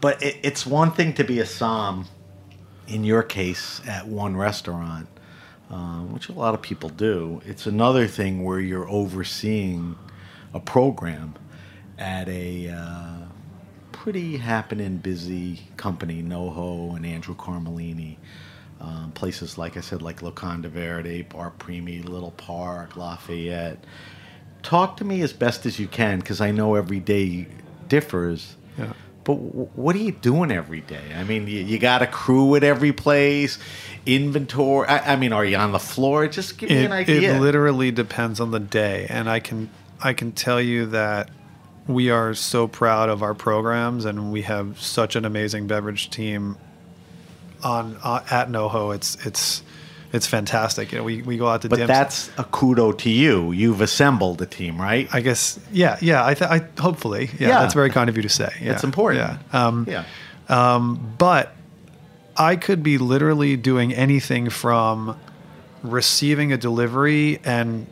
[0.00, 2.06] but it, it's one thing to be a somm,
[2.88, 5.08] in your case, at one restaurant,
[5.70, 7.42] um, which a lot of people do.
[7.44, 9.96] It's another thing where you're overseeing
[10.54, 11.34] a program
[11.98, 13.24] at a uh,
[13.92, 18.16] pretty happening busy company, NoHo and Andrew Carmellini.
[18.80, 23.82] Um, places like I said, like Locanda Verde, Bar Primi, Little Park, Lafayette.
[24.62, 27.46] Talk to me as best as you can, because I know every day
[27.88, 28.56] differs.
[28.78, 28.92] Yeah.
[29.24, 31.14] But w- what are you doing every day?
[31.16, 33.58] I mean, you, you got a crew at every place,
[34.04, 34.86] inventory.
[34.88, 36.26] I, I mean, are you on the floor?
[36.28, 37.36] Just give me It, an idea.
[37.36, 39.70] it literally depends on the day, and I can
[40.02, 41.30] I can tell you that
[41.88, 46.56] we are so proud of our programs, and we have such an amazing beverage team
[47.62, 48.94] on uh, at NoHo.
[48.94, 49.62] It's it's
[50.12, 50.92] it's fantastic.
[50.92, 53.52] You know, we, we go out to but Dim's- that's a kudo to you.
[53.52, 55.08] You've assembled a team, right?
[55.12, 57.60] I guess yeah yeah I, th- I hopefully yeah, Yeah.
[57.60, 58.50] that's very kind of you to say.
[58.62, 59.38] Yeah, It's important.
[59.52, 59.66] Yeah.
[59.66, 60.04] Um, yeah.
[61.18, 61.52] but
[62.36, 65.18] I could be literally doing anything from
[65.82, 67.86] receiving a delivery and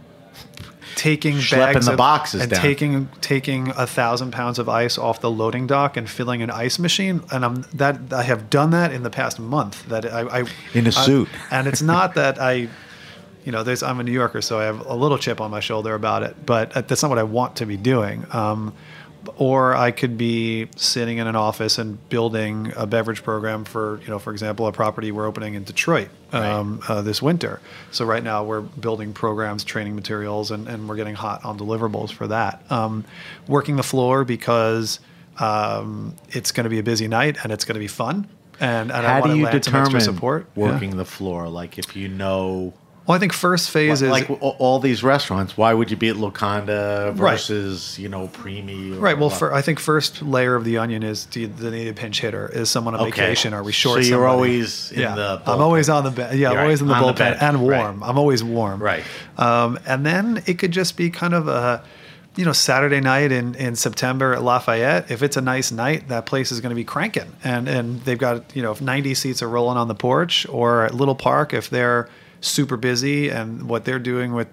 [0.97, 2.61] taking Schlepping bags the of- boxes and down.
[2.61, 6.79] taking taking a thousand pounds of ice off the loading dock and filling an ice
[6.79, 10.45] machine and I'm that I have done that in the past month that I, I
[10.75, 11.29] In a I- suit.
[11.51, 12.69] and it's not that I
[13.45, 15.61] you know there's I'm a New Yorker so I have a little chip on my
[15.61, 18.73] shoulder about it but that's not what I want to be doing um,
[19.37, 24.09] or I could be sitting in an office and building a beverage program for, you
[24.09, 27.61] know, for example, a property we're opening in Detroit um, uh, this winter.
[27.91, 32.13] So right now we're building programs, training materials, and, and we're getting hot on deliverables
[32.13, 32.63] for that.
[32.71, 33.05] Um,
[33.47, 35.01] working the floor because
[35.39, 38.27] um, it's going to be a busy night and it's going to be fun.
[38.61, 40.47] And, and I How want do to you land some determine support.
[40.55, 40.63] Yeah.
[40.63, 41.49] working the floor?
[41.49, 42.73] Like if you know,
[43.07, 46.17] Well, I think first phase is like all these restaurants, why would you be at
[46.17, 47.33] Locanda Right.
[47.33, 48.93] versus you know Primi?
[48.93, 49.19] or Right.
[49.19, 51.93] Well, for, I think first layer of the onion is do you, the need a
[51.93, 52.49] pinch hitter.
[52.51, 53.11] Is someone on Okay.
[53.11, 53.53] vacation?
[53.53, 53.97] Are we short?
[54.03, 54.33] So you're somebody?
[54.33, 55.15] always in yeah.
[55.15, 56.49] the I'm always on the be- yeah.
[56.49, 57.81] I'm You're always in the on the bullpen bench, and right.
[57.83, 58.03] warm.
[58.03, 58.83] I'm always warm.
[58.83, 59.05] Right.
[59.37, 61.83] Um, and then it could just be kind of a
[62.37, 65.11] you know Saturday night in in September at Lafayette.
[65.11, 67.31] If it's a nice night, that place is going to be cranking.
[67.45, 70.85] And and they've got you know if 90 seats are rolling on the porch, or
[70.87, 72.09] at Little Park if they're
[72.45, 74.49] super busy and what they're doing with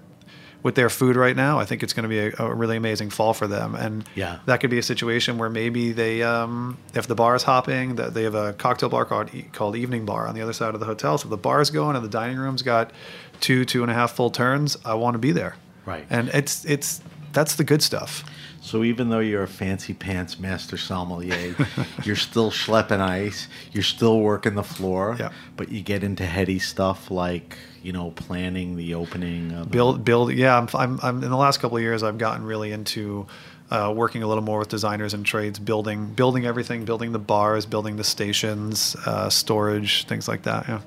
[0.62, 3.10] with their food right now, I think it's going to be a, a really amazing
[3.10, 3.74] fall for them.
[3.74, 4.38] And Yeah.
[4.46, 8.14] that could be a situation where maybe they, um, if the bar is hopping, that
[8.14, 10.86] they have a cocktail bar called, called Evening Bar on the other side of the
[10.86, 11.18] hotel.
[11.18, 12.92] So if the bar's going and the dining room's got
[13.40, 15.56] two, two and a half full turns, I want to be there.
[15.84, 16.06] Right.
[16.08, 17.00] And it's it's
[17.32, 18.22] that's the good stuff.
[18.62, 21.54] So even though you're a fancy pants master sommelier,
[22.04, 23.48] you're still schlepping ice.
[23.72, 25.16] You're still working the floor.
[25.18, 25.32] Yeah.
[25.56, 29.52] But you get into heady stuff like you know planning the opening.
[29.52, 32.46] Of build build yeah I'm, I'm, I'm in the last couple of years i've gotten
[32.46, 33.26] really into
[33.72, 37.66] uh, working a little more with designers and trades building building everything building the bars
[37.66, 40.80] building the stations uh, storage things like that yeah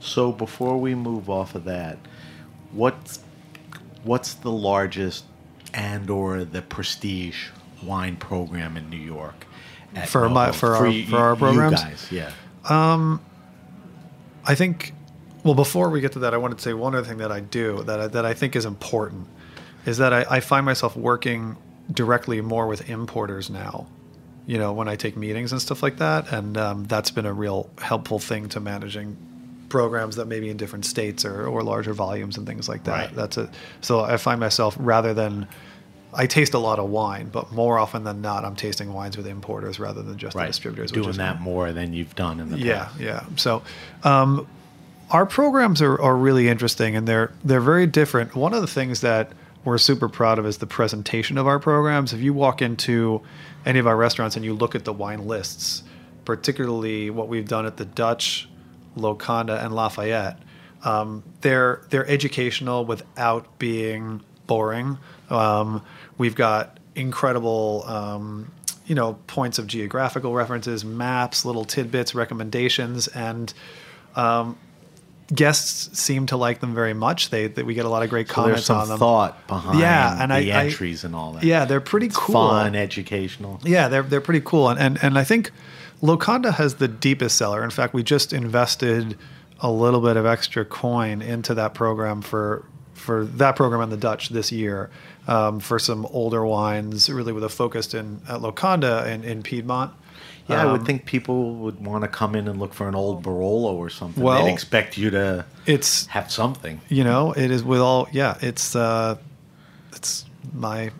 [0.00, 1.96] So before we move off of that,
[2.72, 3.20] what's
[4.02, 5.24] what's the largest
[5.74, 7.48] and or the prestige
[7.82, 9.46] wine program in New York?
[10.06, 10.58] For my- Novo?
[10.58, 11.82] for our- you- for our you programs?
[11.82, 12.30] guys, yeah.
[14.44, 14.94] I think,
[15.44, 17.40] well, before we get to that, I wanted to say one other thing that I
[17.40, 19.28] do that I, that I think is important
[19.86, 21.56] is that I, I find myself working
[21.90, 23.86] directly more with importers now.
[24.46, 27.32] You know, when I take meetings and stuff like that, and um, that's been a
[27.32, 29.16] real helpful thing to managing
[29.72, 32.92] programs that maybe in different states or, or larger volumes and things like that.
[33.06, 33.14] Right.
[33.14, 33.48] That's it.
[33.80, 35.48] So I find myself rather than
[36.14, 39.26] I taste a lot of wine, but more often than not, I'm tasting wines with
[39.26, 40.48] importers rather than just the Right.
[40.48, 40.92] distributors.
[40.92, 43.00] which Doing that more than you've done in the yeah, past.
[43.00, 43.24] yeah.
[43.36, 43.62] So,
[44.04, 44.46] um,
[45.10, 48.34] our programs are, are really interesting and they're they're very different.
[48.36, 49.32] One of the things that
[49.64, 52.12] we're super proud of is the presentation of our programs.
[52.12, 53.20] If you walk into
[53.64, 55.82] any of our restaurants and you look at the wine lists,
[56.24, 58.48] particularly what we've done at the Dutch,
[58.96, 60.38] Locanda, and Lafayette,
[60.84, 64.98] um, they're they're educational without being boring.
[65.30, 65.82] Um,
[66.18, 67.84] we've got incredible.
[67.86, 68.50] Um,
[68.84, 73.54] you know, points of geographical references, maps, little tidbits, recommendations, and
[74.16, 74.58] um,
[75.32, 77.30] guests seem to like them very much.
[77.30, 78.98] They that we get a lot of great So comments on them.
[78.98, 81.44] thought behind Yeah, and the I- I- entries and all that.
[81.44, 82.34] Yeah, they're pretty It's cool.
[82.34, 83.60] fun, educational.
[83.62, 85.52] Yeah, they're they're pretty cool, and and, and I think
[86.02, 87.62] Locanda has the deepest cellar.
[87.62, 89.16] In fact, we just invested
[89.60, 93.96] a little bit of extra coin into that program for for that program on the
[93.96, 94.88] Dutch this year
[95.26, 98.42] um, for some older wines, really with a focus in at
[99.06, 99.92] and in Piedmont.
[100.48, 102.94] Yeah, I would Um, think people would want to come in and look for an
[102.94, 104.22] old Barolo or something.
[104.22, 106.80] Well, They'd expect you to It's have something.
[106.88, 109.16] you know it is with all yeah it's uh
[109.94, 110.90] it's my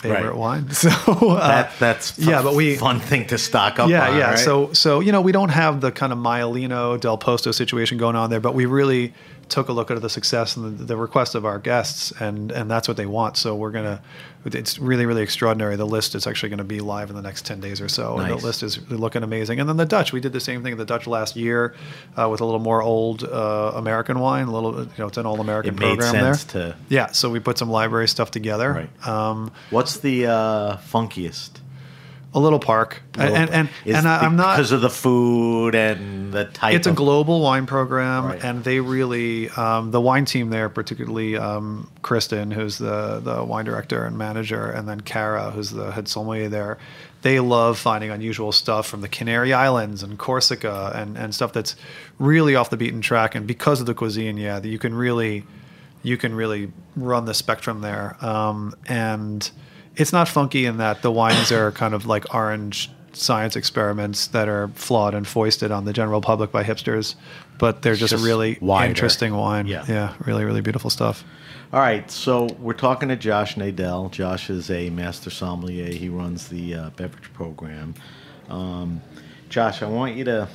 [0.00, 0.36] favorite Right.
[0.36, 4.08] wine so uh, That that's f- yeah but we fun thing to stock up yeah
[4.08, 4.16] on.
[4.16, 4.38] yeah right?
[4.38, 8.16] so so you know we don't have the kind of Maialino del Posto situation going
[8.16, 9.12] on there but we really
[9.50, 12.70] took a look at the success and the, the request of our guests and and
[12.70, 13.36] that's what they want.
[13.36, 14.00] So we're gonna
[14.44, 15.76] it's really really extraordinary.
[15.76, 18.16] The list is actually going to be live in the next 10 days or so
[18.18, 19.60] and the list is looking amazing.
[19.60, 21.74] And then the Dutch we did the same thing in the Dutch last year
[22.16, 25.26] uh, with a little more old uh, American wine a little you know it's an
[25.26, 28.30] all American It made program sense there to- yeah so we put some library stuff
[28.30, 28.72] together.
[28.72, 29.06] Right.
[29.08, 31.59] um, What's the uh, funkiest?
[32.32, 35.74] A little park and and and, Is and I, I'm not because of the food
[35.74, 36.74] and the type.
[36.74, 38.44] it's a global wine program Right.
[38.44, 43.64] and they really um, the wine team there particularly um, kristen who's the, the wine
[43.64, 46.78] director and manager and then kara who's the head sommelier there
[47.22, 51.74] they love finding unusual stuff from the canary islands and corsica and, and stuff that's
[52.20, 55.44] really off the beaten track and because of the cuisine yeah that you can really
[56.04, 59.50] you can really run the spectrum there um, and
[60.00, 64.48] it's not funky in that the wines are kind of like orange science experiments that
[64.48, 67.16] are flawed and foisted on the general public by hipsters,
[67.58, 68.88] but they're just, Just really wider.
[68.88, 69.66] interesting wine.
[69.66, 69.84] Yeah.
[69.88, 71.24] yeah, really, really beautiful stuff.
[71.72, 74.10] All right, so we're talking to Josh Nadel.
[74.10, 75.92] Josh is a master sommelier.
[75.92, 77.94] He runs the uh, beverage program.
[78.48, 79.02] Um,
[79.48, 80.48] Josh, I want you to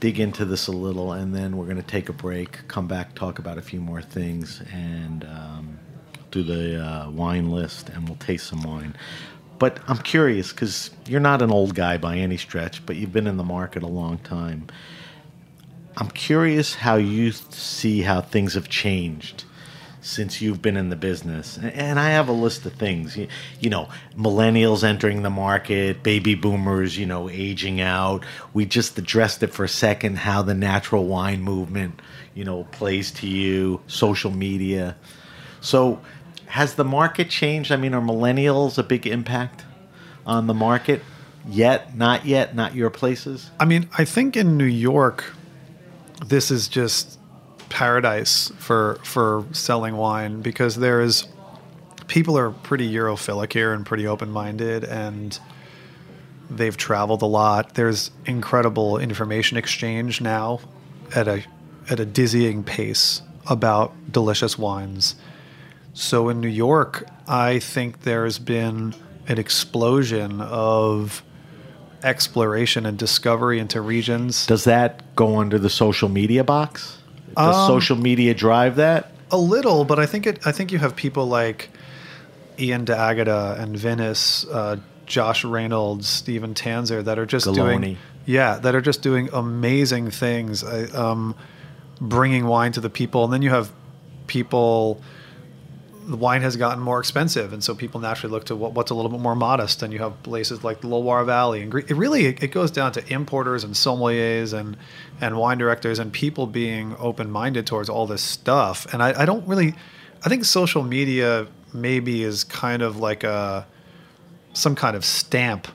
[0.00, 3.14] dig into this a little, and then we're going to take a break, come back,
[3.14, 5.71] talk about a few more things, and um,
[6.32, 8.96] do the uh, wine list, and we'll taste some wine.
[9.58, 13.28] But I'm curious because you're not an old guy by any stretch, but you've been
[13.28, 14.66] in the market a long time.
[15.96, 19.44] I'm curious how you see how things have changed
[20.00, 21.58] since you've been in the business.
[21.58, 23.16] And I have a list of things.
[23.16, 23.28] You,
[23.60, 28.24] you, know, millennials entering the market, baby boomers, you know, aging out.
[28.52, 32.02] We just addressed it for a second how the natural wine movement,
[32.34, 34.96] you know, plays to you, social media.
[35.60, 36.00] So,
[36.52, 37.72] has the market changed?
[37.72, 39.64] I mean, are millennials a big impact
[40.26, 41.02] on the market?
[41.48, 43.50] Yet, not yet, not your places?
[43.58, 45.32] I mean, I think in New York,
[46.26, 47.18] this is just
[47.70, 51.26] paradise for for selling wine because there is
[52.06, 55.40] people are pretty Europhilic here and pretty open minded and
[56.50, 57.76] they've traveled a lot.
[57.76, 60.60] There's incredible information exchange now
[61.16, 61.42] at a
[61.88, 65.14] at a dizzying pace about delicious wines.
[65.94, 68.94] So in New York, I think there's been
[69.28, 71.22] an explosion of
[72.02, 74.46] exploration and discovery into regions.
[74.46, 76.98] Does that go under the social media box?
[77.36, 79.12] Does Um, social media drive that?
[79.30, 80.46] A little, but I think it.
[80.46, 81.70] I think you have people like
[82.58, 84.76] Ian D'Agata and Vinous, uh,
[85.06, 87.54] Josh Reynolds, Stephen Tanzer that are just Galloni.
[87.54, 91.34] doing, yeah, that are just doing amazing things, I, um,
[92.00, 93.70] bringing wine to the people, and then you have
[94.26, 95.00] people.
[96.04, 98.94] The wine has gotten more expensive, and so people naturally look to what, what's a
[98.94, 99.82] little bit more modest.
[99.82, 103.12] And you have places like the Loire Valley, and it really it goes down to
[103.12, 104.76] importers and sommeliers and
[105.20, 108.92] and wine directors and people being open minded towards all this stuff.
[108.92, 109.74] And I, I don't really,
[110.24, 113.66] I think social media maybe is kind of like a
[114.54, 115.68] some kind of stamp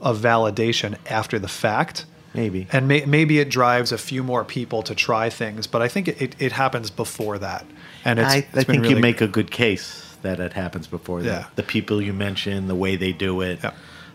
[0.00, 2.06] of validation after the fact.
[2.34, 2.66] Maybe.
[2.72, 6.08] And may, maybe it drives a few more people to try things, but I think
[6.08, 7.64] it, it, it happens before that.
[8.04, 10.86] And it's, I, it's I think really you make a good case that it happens
[10.86, 11.30] before Yeah.
[11.32, 11.56] that.
[11.56, 13.72] The people you mentioned, the way they do it, Yeah.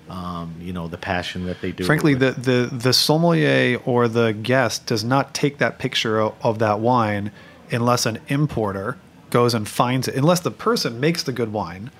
[0.09, 1.85] um, you know, the passion that they do.
[1.85, 6.59] Frankly, the, the, the sommelier or the guest does not take that picture of, of
[6.59, 7.31] that wine
[7.71, 8.97] unless an importer
[9.29, 10.15] goes and finds it.
[10.15, 11.91] Unless the person makes the good wine,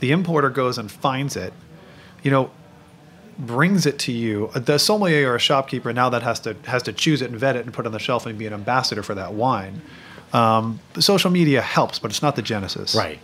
[0.00, 1.52] the importer goes and finds it.
[2.22, 2.50] You know,
[3.38, 4.50] brings it to you.
[4.54, 7.56] The sommelier or a shopkeeper now that has to has to choose it and vet
[7.56, 9.80] it and put it on the shelf and be an ambassador for that wine.
[10.32, 12.94] Um, social media helps, but it's not the genesis.
[12.94, 13.18] Right.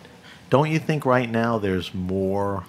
[0.50, 2.64] Don't you think right now there's more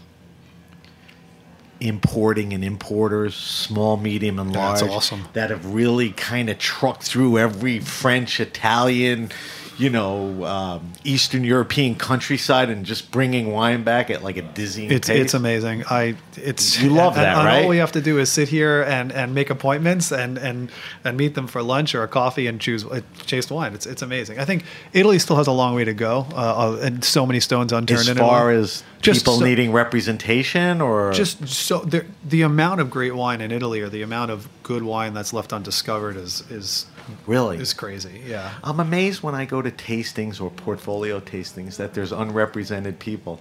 [1.80, 5.26] importing and importers, small, medium, and large, That's awesome.
[5.34, 9.30] that have really kind of trucked through every French, Italian,
[9.78, 14.90] you know, um, Eastern European countryside and just bringing wine back at like a dizzying
[14.92, 15.20] It's pace?
[15.22, 15.84] it's amazing.
[15.90, 17.64] I it's You love and- that, and right?
[17.64, 20.72] All we have to do is sit here and, and make appointments and, and
[21.04, 23.74] and meet them for lunch or a coffee and choose uh, chase wine.
[23.74, 24.40] It's it's amazing.
[24.40, 27.40] I think Italy still has a long way to go, uh, uh, and so many
[27.42, 28.00] stones unturned.
[28.02, 28.64] as in far Italy.
[28.64, 33.42] as Just people so- needing representation or just so the the amount of great wine
[33.42, 36.86] in Italy or the amount of good wine that's left undiscovered is is
[37.28, 38.22] really It's crazy.
[38.26, 38.52] Yeah.
[38.64, 43.40] I'm amazed when I go to tastings or portfolio tastings that there's unrepresented people.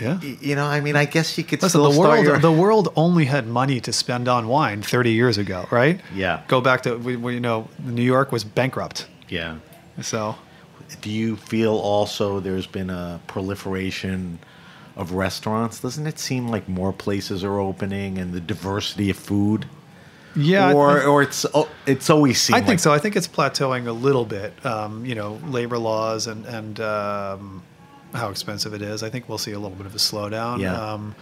[0.00, 0.20] Yeah.
[0.20, 3.24] You know, I mean, I guess you could Listen, the world your- the world only
[3.24, 6.00] had money to spend on wine 30 years ago, right?
[6.14, 6.42] Yeah.
[6.48, 9.56] Go back to we, we, you know New York was bankrupt, yeah.
[10.00, 10.36] so
[11.00, 14.38] Do you feel also there's been a proliferation
[14.94, 15.80] of restaurants?
[15.80, 19.66] Doesn't it seem like more places are opening and the diversity of food?
[20.36, 20.72] Yeah.
[20.72, 22.92] Or or it's oh, it's always seemed I think like- so.
[22.92, 24.52] I think it's plateauing a little bit.
[24.64, 27.62] Um, you know, labor laws and and um,
[28.12, 29.02] how expensive it is.
[29.02, 30.60] I think we'll see a little bit of a slowdown.
[30.60, 30.92] Yeah.
[30.92, 31.14] Um,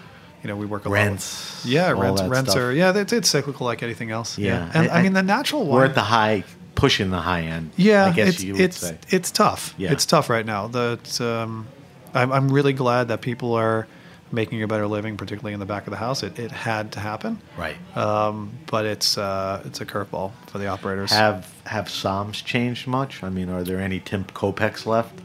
[0.42, 1.64] you know, we work a Rents, lot.
[1.64, 2.22] With, yeah, rents.
[2.22, 2.62] Rents stuff.
[2.62, 2.94] are yeah.
[2.94, 4.37] It's, it's cyclical like anything else.
[4.37, 4.70] Yeah.
[4.74, 5.72] And I, I- mean the natural wine.
[5.72, 7.70] We're at the high, pushing the high end.
[7.77, 8.98] Yeah, I guess it's you would it's say.
[9.09, 9.74] it's tough.
[9.79, 9.92] Yeah.
[9.92, 10.66] It's tough right now.
[10.68, 11.66] That um,
[12.12, 13.87] I'm I'm really glad that people are
[14.34, 16.22] making a better living, particularly in the back of the house.
[16.22, 17.40] It it had to happen.
[17.56, 17.76] Right.
[17.96, 21.10] Um, but it's uh, it's a curveball for the operators.
[21.12, 23.22] Have have Somms changed much?
[23.22, 25.20] I mean, are there any Tim Kopecks left?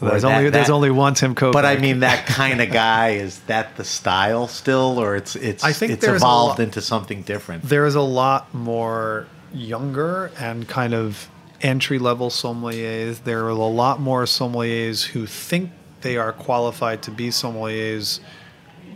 [0.00, 1.52] Or there's that- only there's only one Tim Kopec.
[1.52, 5.64] But I mean, that kind of guy is that the style still, or it's it's
[5.64, 7.62] I think it's evolved lot- into something different.
[7.64, 11.28] there's a lot more younger and kind of
[11.62, 13.22] entry level sommeliers.
[13.22, 15.70] There are a lot more sommeliers who think
[16.04, 18.20] they are qualified to be sommeliers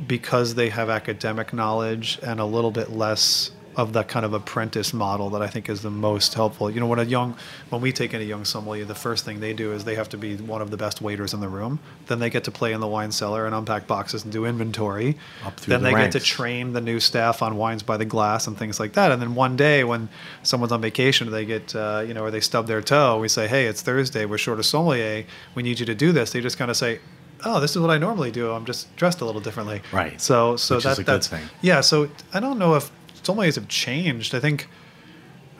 [0.06, 4.92] because they have academic knowledge and a little bit less of that kind of apprentice
[4.92, 6.68] model that I think is the most helpful.
[6.68, 7.36] You know, when a young,
[7.70, 10.08] when we take in a young sommelier, the first thing they do is they have
[10.08, 11.78] to be one of the best waiters in the room.
[12.08, 15.16] Then they get to play in the wine cellar and unpack boxes and do inventory.
[15.44, 18.48] Up then the they get to train the new staff on wines by the glass
[18.48, 19.12] and things like that.
[19.12, 20.08] And then one day when
[20.42, 23.46] someone's on vacation, they get, uh, you know, or they stub their toe, we say,
[23.46, 25.24] hey, it's Thursday, we're short a sommelier,
[25.54, 26.32] we need you to do this.
[26.32, 26.98] They just kind of say,
[27.44, 28.50] oh, this is what I normally do.
[28.50, 29.82] I'm just dressed a little differently.
[29.92, 30.20] Right.
[30.20, 31.44] So so Which that is a good that's thing.
[31.60, 31.80] yeah.
[31.80, 32.90] So I don't know if
[33.22, 34.34] sommeliers have changed.
[34.34, 34.68] I think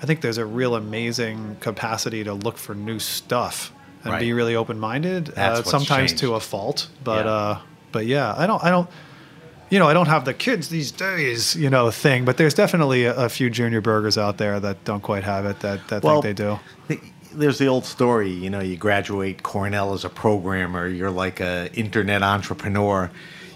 [0.03, 3.73] I think there's a real amazing capacity to look for new stuff
[4.05, 4.21] and Right.
[4.21, 5.37] be really open minded.
[5.37, 6.19] Uh, sometimes changed.
[6.19, 7.31] to a fault, but Yeah.
[7.33, 7.59] uh,
[7.93, 8.89] but yeah, I don't I don't.
[9.71, 13.05] You know, I don't have the kids these days, you know, thing, but there's definitely
[13.05, 16.23] a, a few junior burgers out there that don't quite have it that, that Well,
[16.23, 16.59] think they do.
[16.89, 17.01] the-
[17.35, 21.69] There's the old story, you know, you graduate Cornell as a programmer, you're like a
[21.75, 23.11] internet entrepreneur.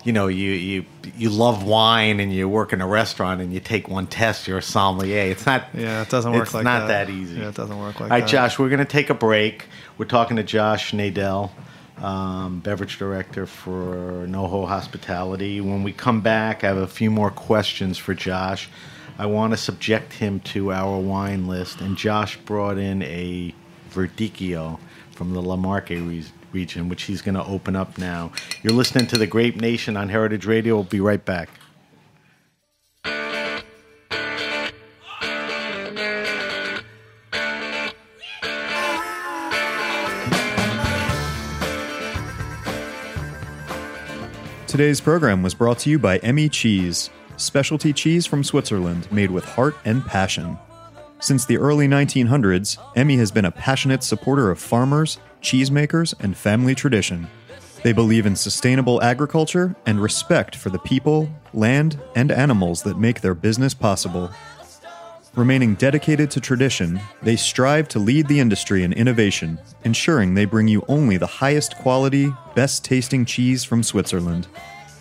[0.04, 0.84] You know, you, you
[1.16, 4.58] you love wine and you work in a restaurant and you take one test, you're
[4.58, 5.30] a sommelier.
[5.30, 6.46] It's not Yeah, it doesn't work like that.
[6.46, 7.06] it's like not that.
[7.06, 7.36] that easy.
[7.36, 8.14] Yeah, it doesn't work like that.
[8.14, 8.28] All right, that.
[8.28, 9.66] Josh, we're going to take a break.
[9.98, 11.50] We're talking to Josh Nadel,
[11.98, 15.60] um, beverage director for NoHo Hospitality.
[15.60, 18.68] When we come back, I have a few more questions for Josh.
[19.18, 23.54] I want to subject him to our wine list, and Josh brought in a
[23.92, 24.80] Verdicchio
[25.12, 28.32] from the Le Marche re- region, which he's going to open up now.
[28.62, 30.74] You're listening to the Grape Nation on Heritage Radio.
[30.74, 31.48] We'll be right back.
[44.72, 49.44] Today's program was brought to you by Emmi Cheese, specialty cheese from Switzerland made with
[49.44, 50.56] heart and passion.
[51.20, 56.74] Since the early 1900s, Emmi has been a passionate supporter of farmers, cheesemakers, and family
[56.74, 57.28] tradition.
[57.82, 63.20] They believe in sustainable agriculture and respect for the people, land, and animals that make
[63.20, 64.30] their business possible.
[65.34, 70.68] Remaining dedicated to tradition, they strive to lead the industry in innovation, ensuring they bring
[70.68, 74.46] you only the highest quality, best tasting cheese from Switzerland.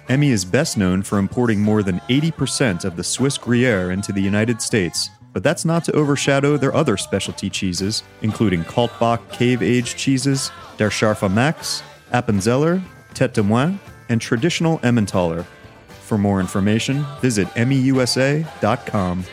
[0.07, 4.21] Emmi is best known for importing more than 80% of the Swiss Gruyere into the
[4.21, 9.97] United States, but that's not to overshadow their other specialty cheeses, including Kaltbach cave aged
[9.97, 12.81] cheeses, Der Scharfe Max, Appenzeller,
[13.13, 13.79] Tete de Moine,
[14.09, 15.45] and traditional Emmentaler.
[16.03, 19.23] For more information, visit emmiusa.com.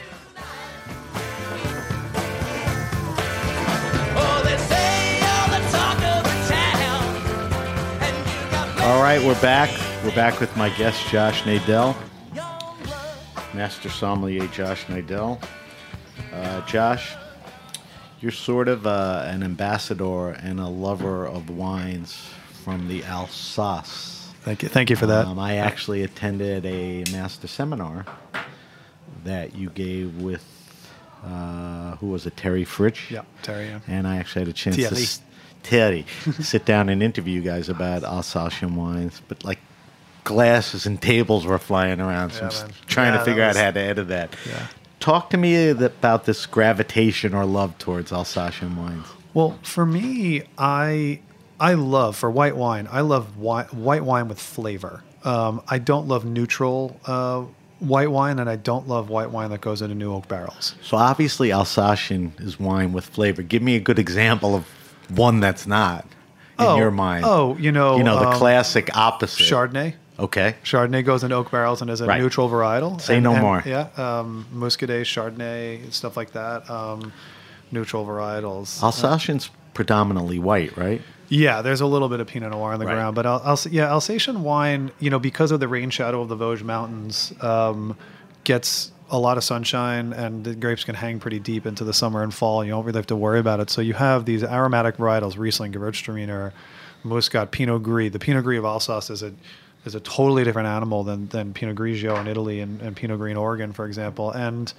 [8.80, 9.68] All right, we're back.
[10.04, 11.96] We're back with my guest, Josh Nadel,
[13.52, 15.42] Master Sommelier Josh Nadel.
[16.38, 17.14] Uh, Josh,
[18.20, 22.16] you're sort of uh, an ambassador and a lover of wines
[22.64, 24.32] from the Alsace.
[24.42, 24.68] Thank you.
[24.68, 25.26] Thank you for that.
[25.26, 28.06] Um, I actually attended a master seminar
[29.24, 30.44] that you gave with,
[31.24, 33.10] uh, who was it, Terry Fritsch?
[33.10, 33.66] yeah, Terry.
[33.66, 33.80] Yeah.
[33.88, 35.20] And I actually had a chance to s-
[35.64, 36.06] Terry
[36.40, 39.58] sit down and interview you guys about Alsatian wines, but like
[40.24, 42.74] glasses and tables were flying around, so Yeah, I'm man.
[42.86, 44.34] trying Yeah, to figure was- out how to edit that.
[44.46, 44.66] Yeah.
[45.00, 49.06] Talk to me about this gravitation or love towards Alsatian wines.
[49.34, 51.20] Well, for me, I
[51.60, 52.88] I love for white wine.
[52.90, 55.02] I love wi- white wine with flavor.
[55.24, 57.42] Um, I don't love neutral uh,
[57.80, 60.74] white wine, and I don't love white wine that goes into new oak barrels.
[60.82, 63.42] So obviously Alsatian is wine with flavor.
[63.42, 64.66] Give me a good example of
[65.10, 66.04] one that's not
[66.58, 67.24] in Oh, your mind.
[67.24, 69.42] oh, you know, you know the um, classic opposite.
[69.44, 69.94] Chardonnay.
[70.18, 70.56] Okay.
[70.64, 72.20] Chardonnay goes into oak barrels and is a Right.
[72.20, 73.00] neutral varietal.
[73.00, 73.62] Say And- no and- more.
[73.64, 76.68] Yeah, um, Muscadet, Chardonnay, stuff like that.
[76.68, 77.12] Um,
[77.70, 78.82] neutral varietals.
[78.82, 81.00] Alsatian's predominantly white, right?
[81.28, 82.94] Yeah, there's a little bit of Pinot Noir on the Right.
[82.94, 86.28] ground, but Al- Alsa- yeah, Alsatian wine, you know, because of the rain shadow of
[86.28, 87.94] the Vosges Mountains, um,
[88.44, 92.22] gets a lot of sunshine, and the grapes can hang pretty deep into the summer
[92.22, 92.64] and fall.
[92.64, 93.70] You don't really have to worry about it.
[93.70, 96.52] So you have these aromatic varietals: Riesling, Gewürztraminer,
[97.04, 98.10] Muscat, Pinot Gris.
[98.12, 99.32] The Pinot Gris of Alsace is a
[99.84, 103.32] is a totally different animal than than Pinot Grigio in Italy and, and Pinot Gris
[103.32, 104.72] in Oregon, for example, and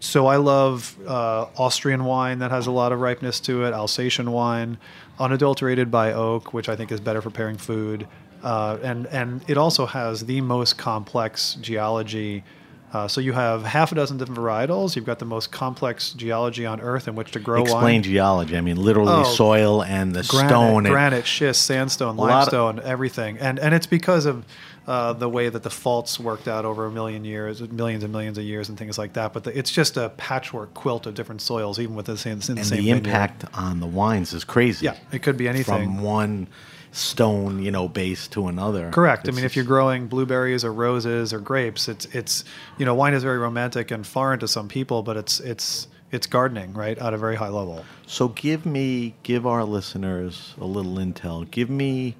[0.00, 4.32] so I love uh, Austrian wine that has a lot of ripeness to it, Alsatian
[4.32, 4.78] wine,
[5.18, 8.06] unadulterated by oak, which I think is better for pairing food,
[8.42, 12.44] uh, and and it also has the most complex geology.
[12.92, 14.96] Uh, so you have half a dozen different varietals.
[14.96, 18.02] You've got the most complex geology on Earth in which to grow Explain wine.
[18.02, 18.56] geology.
[18.56, 20.86] I mean, literally Oh, soil and the Granite, stone.
[20.86, 24.44] and- granite, schist, sandstone, lot of- limestone, everything, and and it's because of
[24.86, 28.36] uh, the way that the faults worked out over a million years, millions and millions
[28.36, 29.32] of years, and things like that.
[29.32, 32.50] But the, it's just a patchwork quilt of different soils, even with the same, the
[32.52, 33.06] and same the vineyard.
[33.06, 34.84] impact on the wines is crazy.
[34.86, 35.84] Yeah, it could be anything.
[35.84, 36.48] From one
[36.92, 38.90] stone, you know, base to another.
[38.90, 39.28] Correct.
[39.28, 42.44] I mean, if you're growing blueberries or roses or grapes, it's it's
[42.78, 46.26] you know wine is very romantic and foreign to some people, but it's it's it's
[46.26, 47.84] gardening right at a very high level.
[48.06, 51.50] So give me, give our listeners a little intel.
[51.50, 52.16] Give me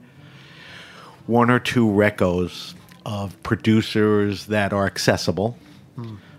[1.27, 5.59] one or two recos of producers that are accessible.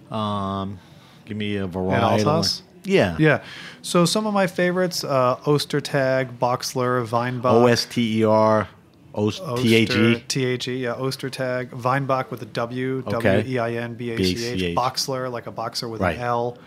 [0.09, 0.79] Um,
[1.25, 2.23] give me a variety.
[2.23, 2.63] Alsace?
[2.85, 3.15] Yeah.
[3.19, 3.43] Yeah.
[3.81, 7.53] So some of my favorites: uh, Ostertag, Boxler, Weinbach.
[7.53, 8.67] O S T E R.
[9.15, 10.27] Ost- Oster- TAG.
[10.27, 11.71] T-A-G, yeah, Ostertag.
[11.83, 13.43] Weinbach with a W, Okay.
[13.43, 14.37] W-E-I-N-B-A-C-H.
[14.37, 14.75] B-A-C-H.
[14.75, 16.15] Boxler, like a boxer with Right.
[16.15, 16.57] an L.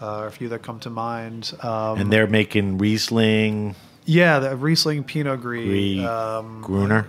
[0.00, 1.52] Uh, a few that come to mind.
[1.64, 3.74] Um, And they're making Riesling,
[4.04, 5.64] yeah, the Riesling Pinot Gris.
[5.64, 7.08] Gris, Um, Gruner.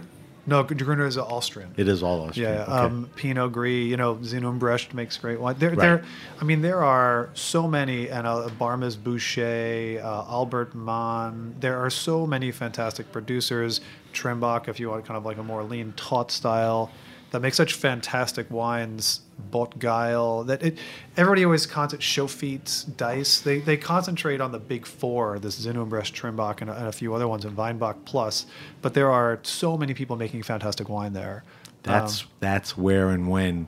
[0.50, 1.74] No, Gruner is Austrian.
[1.76, 2.54] It is all Austrian.
[2.54, 2.72] Yeah, Okay.
[2.72, 3.86] um, Pinot Gris.
[3.86, 5.56] You know, Zind-Humbrecht makes great wine.
[5.60, 5.80] There, Right.
[5.80, 6.04] there.
[6.39, 11.56] I mean, there are so many, and uh, Barmes Buecher, uh, Albert Mann.
[11.60, 13.82] There are so many fantastic producers.
[14.14, 16.91] Trimbach, if you want kind of like a more lean taut style,
[17.32, 19.20] that make such fantastic wines.
[19.52, 20.46] Bott-Geyl.
[20.48, 20.78] That it.
[21.16, 22.06] Everybody always concentrates.
[22.08, 23.42] Schoffit, Deiss.
[23.42, 25.40] They they concentrate on the big four.
[25.40, 28.46] This Zind-Humbrecht, Trimbach, and a, and a few other ones, and Weinbach plus.
[28.82, 31.44] But there are so many people making fantastic wine there.
[31.84, 33.68] That's Um, that's where and when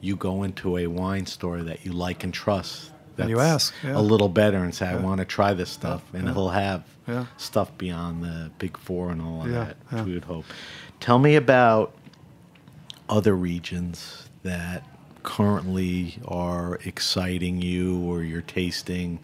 [0.00, 2.92] you go into a wine store that you like and trust.
[3.20, 3.98] And you ask, yeah.
[3.98, 6.32] a little better and say, "I want to try this stuff," and yeah.
[6.34, 7.26] he'll have Yeah.
[7.36, 9.76] stuff beyond the big four and all of Yeah, that.
[9.92, 10.02] yeah.
[10.04, 10.44] We would hope.
[11.00, 11.92] Tell me about
[13.08, 14.84] other regions that
[15.22, 19.20] currently are exciting you, or you're tasting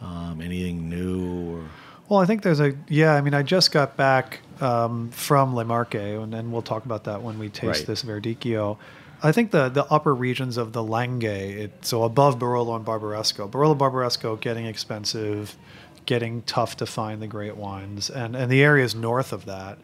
[0.00, 1.64] um, anything new, or
[2.08, 3.14] Well, I think there's a yeah.
[3.14, 7.04] I mean, I just got back um, from Le Marche, and then we'll talk about
[7.04, 7.86] that when we taste Right.
[7.86, 8.78] this Verdicchio.
[9.22, 13.50] I think the the upper regions of the Langhe, it, so above Barolo and Barbaresco,
[13.50, 15.56] Barolo Barbaresco getting expensive,
[16.04, 19.78] getting tough to find the great wines, and and the areas north of that,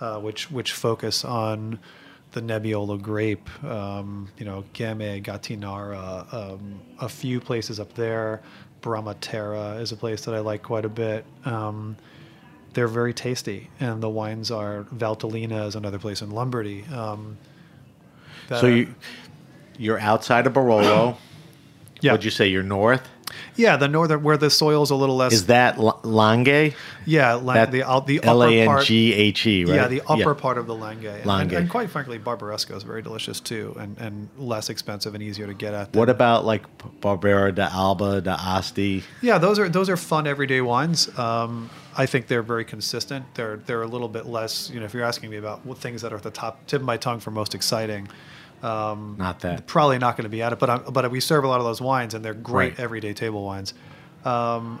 [0.00, 1.80] uh, which which focus on
[2.36, 8.42] the Nebbiolo grape, um, you know, Ghemme, Gattinara, um, a few places up there.
[8.82, 11.24] Bramaterra is a place that I like quite a bit.
[11.46, 11.96] Um,
[12.74, 16.84] they're very tasty, and the wines are Valtellina is another place in Lombardy.
[16.92, 17.38] Um,
[18.50, 18.94] so you
[19.78, 21.16] you're outside of Barolo.
[22.02, 23.08] yeah, Would you say you're north?
[23.56, 25.32] Yeah, the northern where the soil's a little less.
[25.32, 26.74] Is that L- Lange?
[27.04, 28.84] yeah, la- That the out the L upper A N part.
[28.84, 29.74] G H E, right?
[29.74, 31.20] Yeah, the upper part of the Langhe.
[31.22, 35.22] And, and, and quite frankly, Barbaresco is very delicious too, and, and less expensive and
[35.22, 35.94] easier to get at.
[35.94, 36.64] What about like
[37.00, 39.02] Barbera de Alba, de Asti?
[39.22, 41.16] Yeah, those are those are fun everyday wines.
[41.18, 43.24] Um, I think they're very consistent.
[43.34, 44.70] They're they're a little bit less.
[44.70, 46.80] You know, if you're asking me about what things that are at the top tip
[46.80, 48.08] of my tongue for most exciting,
[48.62, 49.66] um, Not that.
[49.66, 50.58] probably not going to be at it.
[50.58, 52.80] But i but we serve a lot of those wines, and they're great Right.
[52.80, 53.74] everyday table wines.
[54.24, 54.80] Um,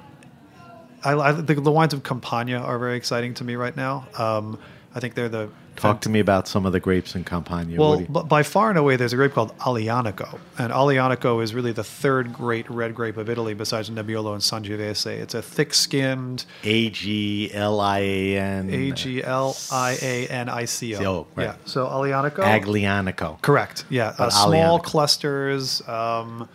[1.04, 4.06] I, I the, the wines of Campania are very exciting to me right now.
[4.18, 4.58] Um,
[4.94, 7.78] I think they're the Talk to me about some of the grapes in Campania.
[7.78, 11.72] well, you- by far and away, there's a grape called Aglianico, and Aglianico is really
[11.72, 15.06] the third great red grape of Italy, besides Nebbiolo and Sangiovese.
[15.20, 18.70] It's a thick-skinned A G L I A N.
[18.70, 21.26] A G L I A N I C O.
[21.36, 21.54] Yeah.
[21.64, 22.38] So Alianico.
[22.42, 23.40] Aglianico.
[23.42, 23.84] Correct.
[23.88, 24.14] Yeah.
[24.18, 26.48] Uh, small clusters um,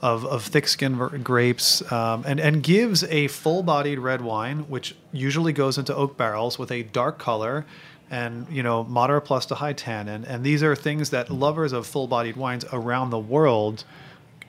[0.00, 5.78] of, of thick-skinned grapes, um, and and gives a full-bodied red wine, which usually goes
[5.78, 7.64] into oak barrels with a dark color.
[8.12, 11.86] And you know, moderate plus to high tannin, and these are things that lovers of
[11.86, 13.84] full-bodied wines around the world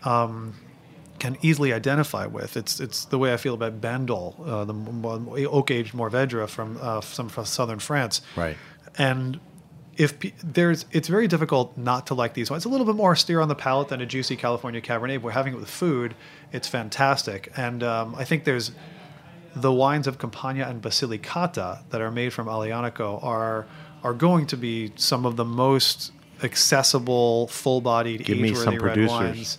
[0.04, 0.56] um,
[1.20, 2.58] can easily identify with.
[2.58, 7.00] It's it's the way I feel about Bandol, uh, the oak aged Mourvedre from uh,
[7.00, 8.22] some from southern France.
[8.36, 8.58] Right.
[8.98, 9.40] And
[9.96, 12.66] if there's, it's very difficult not to like these wines.
[12.66, 15.16] It's a little bit more austere on the palate than a juicy California Cabernet.
[15.16, 16.16] But we're having it with food.
[16.52, 18.72] It's fantastic, and um, I think there's
[19.56, 23.66] the wines of Campania and Basilicata that are made from Aglianico are
[24.04, 26.12] are going to be some of the most
[26.44, 29.10] accessible, full-bodied, Give age-worthy red producers.
[29.10, 29.58] wines.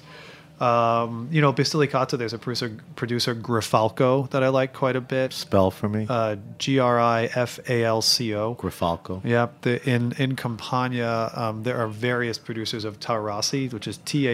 [0.60, 2.16] Um, you know, Basilicata.
[2.16, 5.32] There's a producer, producer Grifalco that I like quite a bit.
[5.32, 6.06] Spell for me.
[6.08, 8.54] Uh, G R I F A L C O.
[8.54, 9.24] Grifalco.
[9.24, 9.62] Yep.
[9.62, 14.28] The, in in Campania, um, there are various producers of Taurasi, which is T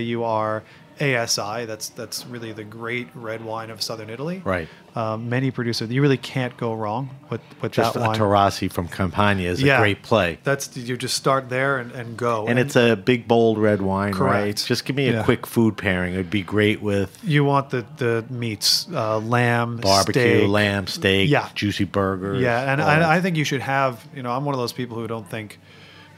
[1.00, 1.64] A U R A S I.
[1.66, 4.42] That's that's really the great red wine of southern Italy.
[4.44, 4.68] Right.
[4.94, 5.88] Um, many producers.
[5.90, 8.18] You really can't go wrong with with Just that a wine.
[8.18, 9.76] Taurasi from Campania is Yeah.
[9.76, 10.38] a great play.
[10.42, 12.46] That's you just start there and, and go.
[12.48, 14.56] And it's a big, bold red wine, right?
[14.56, 15.22] Just give me a Yeah.
[15.22, 16.14] quick food pairing.
[16.14, 20.48] It'd be great with you want the the meats, uh, lamb, barbecue, steak.
[20.48, 21.48] lamb, steak, Yeah.
[21.54, 22.40] juicy burgers.
[22.42, 22.80] Yeah, and.
[22.82, 24.04] I, I think you should have.
[24.14, 25.58] You know, I'm one of those people who don't think,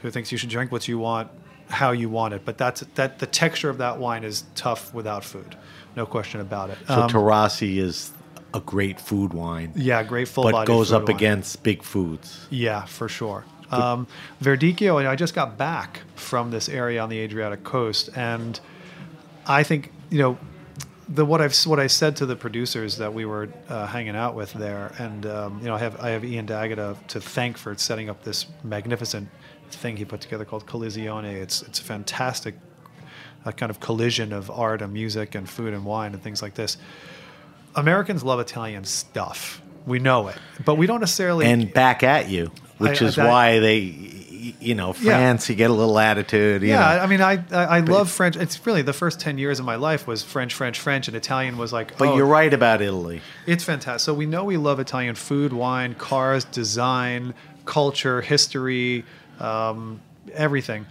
[0.01, 1.29] who thinks you should drink what you want,
[1.73, 2.43] how you want it.
[2.45, 3.19] But that's that.
[3.19, 5.55] The texture of that wine is tough without food,
[5.95, 6.77] no question about it.
[6.87, 8.11] so Um, Taurasi is
[8.53, 9.71] a great food wine.
[9.75, 11.15] yeah, great full but goes up wine.
[11.17, 12.45] against big foods.
[12.49, 13.43] Yeah, for sure.
[13.71, 14.05] Um,
[14.41, 18.59] Verdicchio, and I just got back from this area on the Adriatic coast, and
[19.47, 20.37] I think you know
[21.13, 24.35] the what I've what I said to the producers that we were uh, hanging out
[24.35, 27.75] with there, and um, you know I have I have Ian D'Agata to thank for
[27.77, 29.29] setting up this magnificent
[29.69, 31.33] thing he put together called Collisione.
[31.33, 32.55] It's it's a fantastic
[33.45, 36.53] a kind of collision of art and music and food and wine and things like
[36.53, 36.77] this.
[37.75, 39.61] Americans love Italian stuff.
[39.85, 43.27] We know it, but we don't necessarily And back at you which I- is I-
[43.27, 43.83] why they,
[44.59, 45.11] you know, Yeah.
[45.17, 45.49] France.
[45.49, 46.61] You get a little attitude.
[46.61, 47.03] You Yeah, know.
[47.03, 48.35] I mean, I I, I love French.
[48.35, 51.57] It's really the first ten years of my life was French, French, French, and Italian
[51.57, 51.97] was like.
[51.97, 53.21] but oh, you're right about Italy.
[53.45, 54.03] It's fantastic.
[54.05, 57.33] So we know we love Italian food, wine, cars, design,
[57.65, 59.05] culture, history,
[59.39, 60.01] um,
[60.33, 60.85] everything.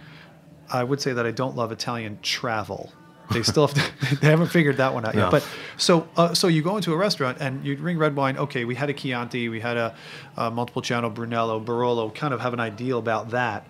[0.71, 2.91] I would say that I don't love Italian travel.
[3.31, 5.23] They still have to, they haven't figured that one out No.
[5.23, 5.31] yet.
[5.31, 5.47] But
[5.77, 8.37] so uh, so you go into a restaurant and you drink red wine.
[8.37, 9.95] Okay, we had a Chianti, we had a,
[10.37, 12.13] a multiple channel Brunello, Barolo.
[12.13, 13.65] Kind of have an ideal about that.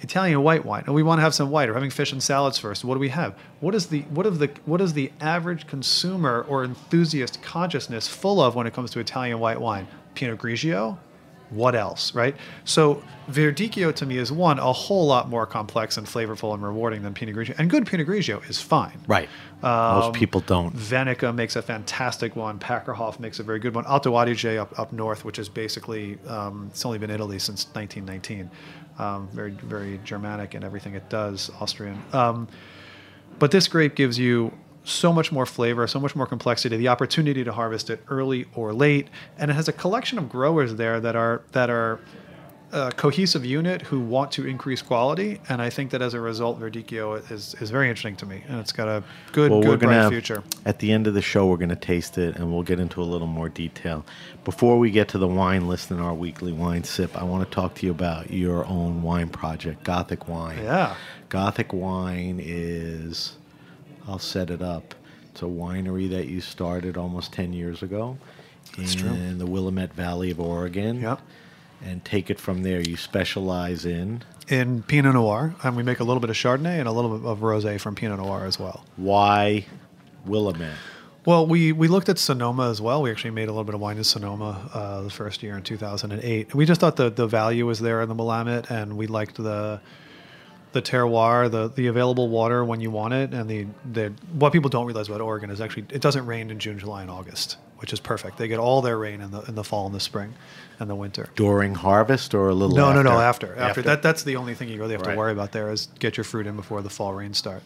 [0.00, 1.68] Italian white wine, and we want to have some white.
[1.68, 2.84] Or having fish and salads first.
[2.84, 3.34] What do we have?
[3.60, 8.40] What is the what of the what is the average consumer or enthusiast consciousness full
[8.40, 9.86] of when it comes to Italian white wine?
[10.14, 10.98] Pinot Grigio.
[11.54, 12.36] What else, right?
[12.64, 17.02] So Verdicchio to me is one a whole lot more complex and flavorful and rewarding
[17.02, 18.98] than Pinot Grigio, and good Pinot Grigio is fine.
[19.06, 19.28] Right.
[19.62, 20.74] Um, Most people don't.
[20.74, 22.58] Venica makes a fantastic one.
[22.58, 23.86] Pacherhof makes a very good one.
[23.86, 28.50] Alto Adige up, up north, which is basically um, it's only been Italy since 1919.
[28.98, 31.50] Um, very very Germanic in everything it does.
[31.60, 32.02] Austrian.
[32.12, 32.48] Um,
[33.38, 34.52] but this grape gives you
[34.84, 38.72] so much more flavor, so much more complexity, the opportunity to harvest it early or
[38.72, 39.08] late,
[39.38, 41.98] and it has a collection of growers there that are that are
[42.72, 45.40] a cohesive unit who want to increase quality.
[45.48, 48.58] And I think that as a result, Verdicchio is is very interesting to me, and
[48.58, 50.42] it's got a good Well, good bright future.
[50.66, 51.46] at the end of the show.
[51.46, 54.04] We're gonna taste it, and we'll get into a little more detail.
[54.44, 57.54] Before we get to the wine list and our weekly wine sip, I want to
[57.54, 60.58] talk to you about your own wine project, Gothic Wine.
[60.62, 60.94] Yeah.
[61.28, 63.36] Gothic Wine is,
[64.06, 64.94] I'll set it up.
[65.30, 68.16] It's a winery that you started almost 10 years ago
[68.78, 69.34] That's in true.
[69.34, 71.00] the Willamette Valley of Oregon.
[71.00, 71.20] Yep.
[71.84, 72.80] And take it from there.
[72.80, 76.86] You specialize in in Pinot Noir, and we make a little bit of Chardonnay and
[76.86, 78.84] a little bit of rosé from Pinot Noir as well.
[78.96, 79.64] why
[80.26, 80.76] Willamette?
[81.26, 83.00] Well, we, we looked at Sonoma as well.
[83.00, 85.62] We actually made a little bit of wine in Sonoma uh, the first year in
[85.62, 86.54] 2008.
[86.54, 89.80] We just thought the, the value was there in the Willamette, and we liked the
[90.74, 94.68] the terroir, the the available water when you want it, and the, the what people
[94.68, 97.92] don't realize about Oregon is actually it doesn't rain in June, July, and August, which
[97.94, 98.36] is perfect.
[98.36, 100.34] They get all their rain in the in the fall and the spring
[100.78, 101.30] and the winter.
[101.36, 103.02] During harvest or a little No, after?
[103.04, 103.20] no, no.
[103.20, 105.12] After, after that, that's the only thing you really have Right.
[105.12, 107.62] to worry about there is get your fruit in before the fall rains start.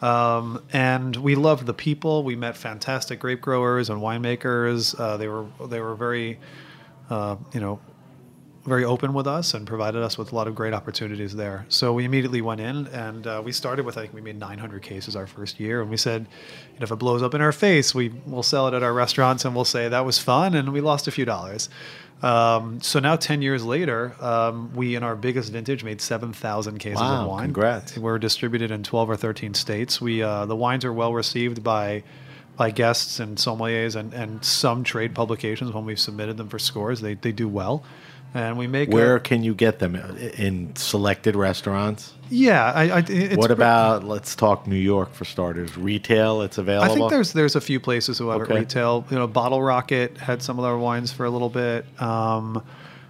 [0.00, 2.22] Um, and we loved the people.
[2.22, 4.98] We met fantastic grape growers and winemakers.
[4.98, 6.38] Uh, they were they were very,
[7.10, 7.80] uh, you know,
[8.68, 11.64] very open with us and provided us with a lot of great opportunities there.
[11.68, 14.82] So we immediately went in and uh, we started with I think we made 900
[14.82, 16.22] cases our first year, and we said,
[16.74, 18.92] you know, if it blows up in our face, we will sell it at our
[18.92, 21.68] restaurants and we'll say that was fun and we lost a few dollars.
[22.22, 26.98] Um, so now 10 years later, um, we in our biggest vintage made 7,000 cases
[27.00, 27.44] Wow, of wine.
[27.44, 27.96] congrats.
[27.96, 30.00] We're distributed in 12 or 13 states.
[30.00, 32.02] We uh, the wines are well received by
[32.56, 37.00] by guests and sommeliers and, and some trade publications when we've submitted them for scores.
[37.00, 37.84] They, they do well.
[38.34, 39.94] And we make a- Where can you get them?
[39.96, 42.12] In selected restaurants?
[42.30, 42.72] yeah.
[42.74, 45.76] I, I, it's what about, let's talk New York for starters.
[45.78, 46.92] Retail, it's available?
[46.92, 48.54] I think there's there's a few places who have Okay.
[48.56, 49.04] it retail.
[49.10, 51.86] You know, Bottle Rocket had some of our wines for a little bit.
[52.00, 52.62] Um,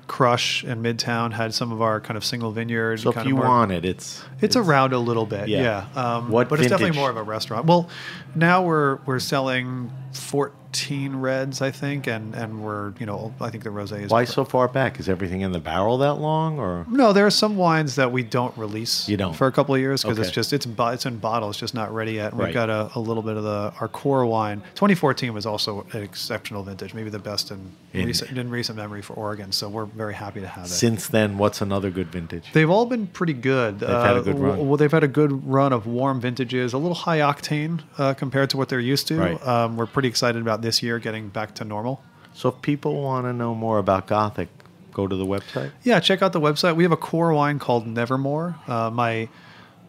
[0.07, 3.01] Crush in Midtown had some of our kind of single vineyard.
[3.01, 4.25] So if you of more- want it, it's.
[4.41, 5.85] It's around a little bit, Yeah.
[5.95, 6.17] yeah.
[6.17, 7.67] Um, What but it's definitely more of a restaurant.
[7.67, 7.91] Well,
[8.35, 13.65] now we're we're selling 14 reds, I think, and and we're you know I think
[13.65, 14.11] the rosé is.
[14.11, 15.01] Why so far back?
[15.01, 18.23] Is everything in the barrel that long, or No, there are some wines that we
[18.23, 19.09] don't release.
[19.09, 19.35] You don't?
[19.35, 21.49] for a couple of years because it's just it's it's in bottle.
[21.51, 22.35] It's just not ready yet.
[22.35, 22.47] Right.
[22.47, 24.61] We've got a, a little bit of the our core wine.
[24.75, 29.03] 2014 was also an exceptional vintage, maybe the best in, In- recent in recent memory
[29.03, 29.53] for Oregon.
[29.53, 30.69] So we're very happy to have it.
[30.69, 31.39] since then?
[31.39, 32.53] What's another good vintage?
[32.53, 33.81] They've all been pretty good.
[33.81, 34.67] They've had a good run.
[34.69, 38.51] Well, they've had a good run of warm vintages, a little high octane uh, compared
[38.51, 39.19] to what they're used to.
[39.19, 39.47] Right.
[39.47, 42.03] Um, we're pretty excited about this year getting back to normal.
[42.35, 44.49] So if people want to know more about Gothic,
[44.93, 45.71] go to the website.
[45.83, 46.77] Yeah, check out the website.
[46.77, 48.57] We have a core wine called Nevermore.
[48.67, 49.29] Uh, my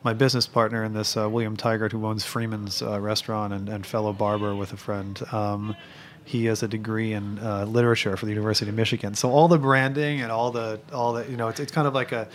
[0.04, 3.86] my business partner in this, uh, William Tigertt, who owns Freeman's uh, restaurant and, and
[3.86, 5.22] fellow barber with a friend.
[5.34, 5.76] Um,
[6.24, 9.16] he has a degree in uh, literature for the University of Michigan.
[9.16, 11.94] So all the branding and all the all the you know, it's, it's kind of
[11.94, 12.28] like a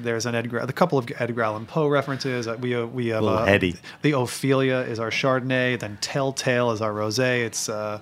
[0.00, 2.46] there's an Edgar, a couple of Edgar Allan Poe references.
[2.46, 3.58] We uh, we have uh,
[4.02, 5.78] the Ophelia is our Chardonnay.
[5.78, 7.44] Then Telltale is our rosé.
[7.44, 8.00] It's uh,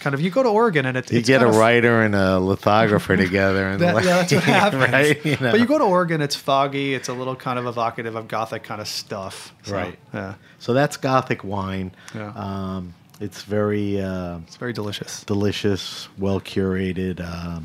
[0.00, 2.38] kind of you go to Oregon and it, You get a of- writer and a
[2.38, 4.92] lithographer together, and that, like- yeah, that's what happens.
[4.92, 5.24] right?
[5.24, 5.50] You know.
[5.50, 6.94] But you go to Oregon, it's foggy.
[6.94, 9.52] It's a little kind of evocative of gothic kind of stuff.
[9.64, 9.98] So, Right.
[10.14, 10.34] Yeah.
[10.60, 11.92] So that's Gothic wine.
[12.14, 12.32] Yeah.
[12.34, 15.24] Um, it's very uh, It's very delicious.
[15.24, 17.60] delicious, well curated uh,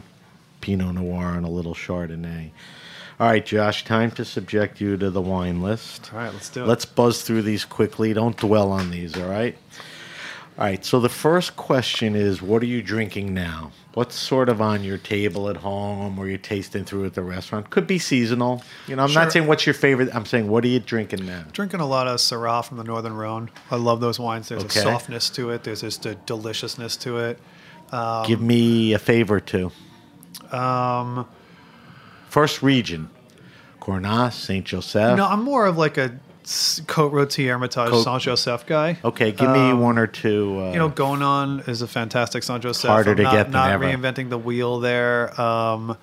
[0.62, 2.50] Pinot Noir and a little Chardonnay.
[3.24, 6.10] All right, Josh, time to subject you to the wine list.
[6.12, 6.68] All right, let's do it.
[6.68, 8.12] Let's buzz through these quickly.
[8.12, 9.56] Don't dwell on these, all right?
[10.60, 10.84] All right.
[10.84, 13.72] So the first question is, what are you drinking now?
[13.94, 17.70] What's sort of on your table at home, or you're tasting through at the restaurant?
[17.70, 18.62] Could be seasonal.
[18.90, 19.22] You know, I'm Sure.
[19.24, 20.14] not saying what's your favorite.
[20.14, 21.46] I'm saying what are you drinking now?
[21.54, 23.50] Drinking a lot of Syrah from the Northern Rhone.
[23.72, 24.50] I love those wines.
[24.50, 24.82] There's Okay.
[24.82, 25.64] a softness to it.
[25.64, 27.40] There's just a deliciousness to it.
[27.94, 29.72] Um, Give me a favor too.
[30.52, 31.26] Um,
[32.30, 33.12] First region:
[33.84, 35.18] Cornas, Saint Joseph.
[35.18, 36.12] no, I'm more of like a
[36.88, 38.98] Cote Rôtie Hermitage Cote- Saint Joseph guy.
[39.04, 40.60] Okay, give me Um, one or two.
[40.62, 42.90] Uh, You know, Gonon is a fantastic Saint Joseph.
[42.90, 43.86] Harder I'm to not, get than not ever.
[43.86, 45.40] reinventing the wheel there.
[45.40, 45.98] Um,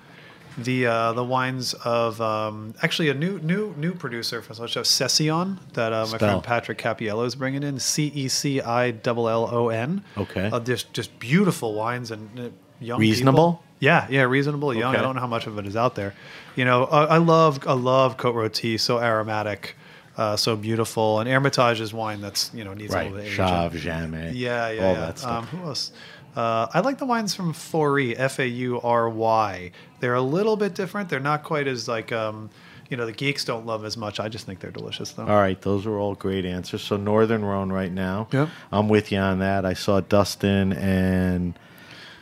[0.57, 4.85] the uh, the wines of um, actually a new new new producer for Saint Joseph
[4.87, 6.19] Cecillon that uh, my Spell.
[6.19, 10.03] friend Patrick Cappiello is bringing in C E C I L L O N.
[10.17, 10.49] Okay.
[10.51, 12.49] uh, just just beautiful wines and uh,
[12.81, 13.53] young Reasonable?
[13.53, 13.63] people.
[13.79, 14.93] Yeah, yeah, reasonable, young.
[14.93, 14.99] Okay.
[14.99, 16.13] I don't know how much of it is out there.
[16.55, 19.75] You know, I, I love I love Cote Rôtie, so aromatic.
[20.17, 23.39] Uh, so beautiful, and Hermitage is wine that's you know needs a right, little bit
[23.39, 23.81] of Chave.
[23.81, 24.33] Jamet.
[24.35, 24.99] Yeah, yeah, all yeah.
[24.99, 25.31] that stuff.
[25.31, 25.93] Um, who else?
[26.35, 29.71] Uh, I like the wines from Faury, F A U R Y.
[29.99, 31.09] They're a little bit different.
[31.09, 32.49] They're not quite as like, um,
[32.89, 34.19] you know, the geeks don't love as much.
[34.19, 35.25] I just think they're delicious though.
[35.25, 36.81] All right, those are all great answers.
[36.83, 38.27] So Northern Rhone right now.
[38.31, 38.49] Yep.
[38.71, 39.65] I'm with you on that.
[39.65, 41.57] I saw Dustin and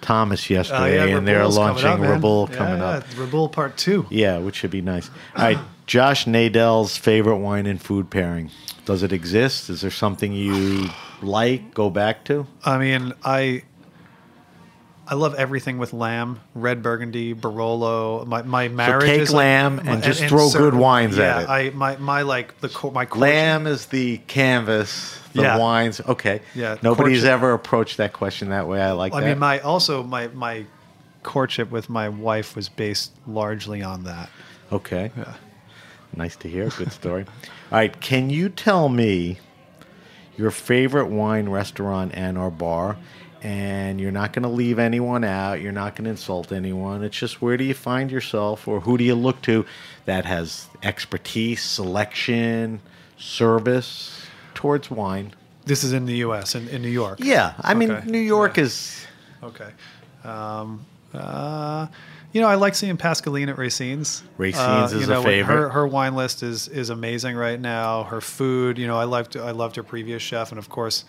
[0.02, 3.04] Thomas Uh, yesterday, and they're Raboul's coming launching up, Yeah, coming yeah, up.
[3.16, 4.06] Raboul Part Two.
[4.10, 5.10] Yeah, which should be nice.
[5.36, 8.52] All right, Josh Nadel's favorite wine and food pairing.
[8.86, 9.70] Does it exist?
[9.70, 10.90] Is there something you
[11.22, 11.74] like?
[11.74, 12.48] Go back to?
[12.66, 13.64] I mean, I
[15.08, 18.26] I love everything with lamb, red Burgundy, Barolo.
[18.28, 21.50] My my marriage take is lamb and just throw good wines yeah, at it.
[21.50, 25.19] I my my like the my Lamb is the canvas.
[25.34, 25.58] The Yeah.
[25.58, 26.02] wines.
[26.08, 26.42] Okay.
[26.56, 27.32] Yeah, Nobody's courtship.
[27.32, 28.82] ever approached that question that way.
[28.82, 29.26] I like I that.
[29.28, 30.66] mean, my also my my
[31.24, 34.30] courtship with my wife was based largely on that.
[34.72, 35.12] Okay.
[35.18, 35.34] Yeah.
[36.16, 36.70] Nice to hear.
[36.70, 37.26] Good story.
[37.72, 38.00] All right.
[38.02, 39.38] Can you tell me
[40.38, 42.98] your favorite wine restaurant and or bar?
[43.42, 45.62] And you're not going to leave anyone out.
[45.62, 47.04] You're not going to insult anyone.
[47.06, 49.66] It's just where do you find yourself or who do you look to
[50.06, 52.82] that has expertise, selection,
[53.18, 54.19] service
[54.60, 55.34] towards wine?
[55.64, 56.54] This is in the U.S.
[56.54, 57.20] in, in New York.
[57.22, 57.54] Yeah.
[57.62, 58.10] I mean, Okay.
[58.10, 58.64] New York Yeah.
[58.64, 59.08] is.
[59.42, 59.70] Okay.
[60.26, 61.88] Um, uh,
[62.34, 64.22] you know, I like seeing Pascaline at Racine's.
[64.38, 65.56] Racine's Uh, is you a know, favorite.
[65.56, 68.04] Her, her wine list is is amazing right now.
[68.04, 71.06] Her food, you know, I liked I loved her previous chef, and of course,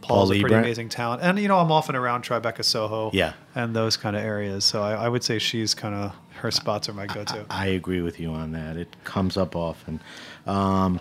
[0.00, 1.22] Paul's Paul a pretty amazing talent.
[1.22, 3.32] And you know, I'm often around Tribeca, Soho, Yeah.
[3.56, 4.64] and those kind of areas.
[4.64, 7.44] So I, I would say she's kind of her spots are my go-to.
[7.50, 8.76] I agree with you on that.
[8.76, 10.00] It comes up often.
[10.46, 11.00] Um,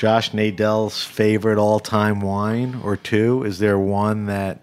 [0.00, 3.44] Josh Nadel's favorite all-time wine or two?
[3.44, 4.58] Is there one that,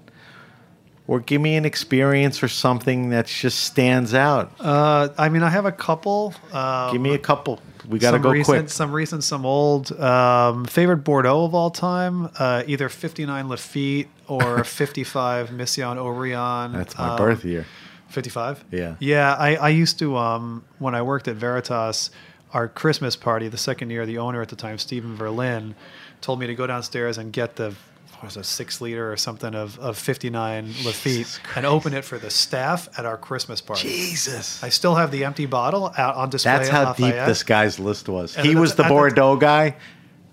[1.05, 4.51] or give me an experience or something that just stands out?
[4.59, 6.33] Uh, I mean, I have a couple.
[6.51, 7.61] Um, give me a couple.
[7.87, 8.69] We got to go recent, quick.
[8.69, 9.91] Some recent, some old.
[9.99, 16.73] Um, favorite Bordeaux of all time, uh, either 59 Lafite or 55 Mission Haut-Brion.
[16.73, 17.67] That's my Um, birth year.
[18.09, 18.65] 55?
[18.71, 18.95] Yeah.
[18.97, 22.09] Yeah, I, I used to, um, when I worked at Veritas,
[22.53, 25.73] our Christmas party, the second year, the owner at the time, Stephen Verlin,
[26.21, 27.71] told me to go downstairs and get the,
[28.13, 32.17] what was it, six liter or something of, of 59 Lafite and open it for
[32.17, 33.87] the staff at our Christmas party.
[33.89, 34.63] Jesus.
[34.63, 36.53] I still have the empty bottle out on display.
[36.53, 37.27] That's how deep Lafayette.
[37.27, 38.35] this guy's list was.
[38.37, 39.75] And He at was the- the at the- Bordeaux guy.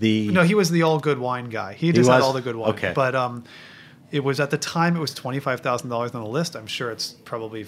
[0.00, 1.74] The No, he was the all good wine guy.
[1.74, 2.24] He just had was?
[2.24, 2.70] all the good wine.
[2.70, 2.92] Okay.
[2.94, 3.44] But um,
[4.10, 6.56] it was at the time it was twenty five thousand dollars on the list.
[6.56, 7.66] I'm sure it's probably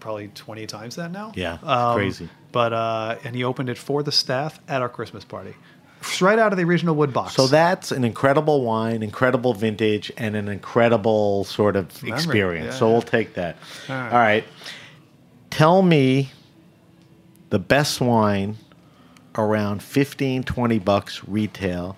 [0.00, 1.32] probably twenty times that now.
[1.34, 2.28] Yeah, Um, crazy.
[2.52, 5.54] But uh, and he opened it for the staff at our Christmas party,
[6.20, 7.34] right out of the original wood box.
[7.34, 12.66] So that's an incredible wine, incredible vintage, and an incredible sort of Memory, experience.
[12.72, 12.92] yeah, so yeah.
[12.92, 13.56] we'll take that.
[13.88, 14.12] All right.
[14.12, 14.44] All right.
[15.50, 16.30] Tell me
[17.50, 18.56] the best wine
[19.36, 21.96] around 15, 20 bucks retail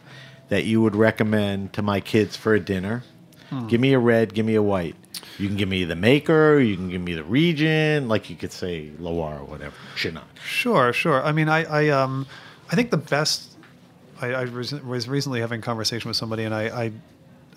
[0.48, 3.04] that you would recommend to my kids for a dinner.
[3.48, 3.66] Hmm.
[3.68, 4.96] Give me a red, give me a white.
[5.38, 8.52] You can give me the maker, you can give me the region, like you could
[8.52, 9.74] say Loire or whatever.
[9.96, 10.22] Chenin.
[10.44, 11.22] Sure, sure.
[11.22, 12.26] I mean, I, I, um,
[12.70, 13.48] I think the best.
[14.20, 14.72] I, I was,
[15.08, 16.92] recently having a conversation with somebody, and I, I,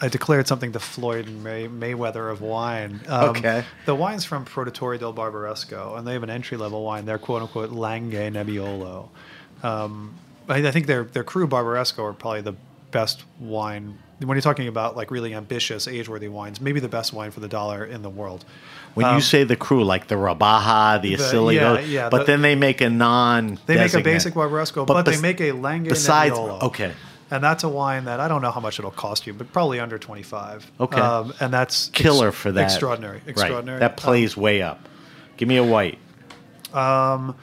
[0.01, 3.01] I declared something to Floyd May, Mayweather of wine.
[3.07, 3.63] Um, Okay.
[3.85, 7.05] The wine's from Produttori del Barbaresco, and they have an entry level wine.
[7.05, 9.09] They're quote unquote Langhe Nebbiolo.
[9.63, 10.15] Um,
[10.49, 12.55] I, I think their their Cru Barbaresco are probably the
[12.91, 13.99] best wine.
[14.19, 17.47] When you're talking about like really ambitious, age-worthy wines, maybe the best wine for the
[17.49, 18.45] dollar in the world.
[18.93, 22.09] When Um, you say the Cru, like the Rabaja, the The- Asili, yeah, those- yeah,
[22.09, 23.59] but the- then they make a non.
[23.65, 26.93] They make a basic Barbaresco, but, they bes- make a Langhe besides- okay.
[27.29, 29.79] And that's a wine that I don't know how much it'll cost you, but probably
[29.79, 30.71] under 25.
[30.79, 31.01] Okay.
[31.01, 32.63] Um, and that's ex- killer for that.
[32.65, 33.17] Extraordinary.
[33.17, 33.27] Right.
[33.27, 33.79] Extraordinary.
[33.79, 34.87] That plays way up.
[35.35, 35.97] Give me a white.
[36.73, 37.35] Um,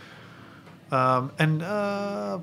[0.90, 2.38] um, and uh,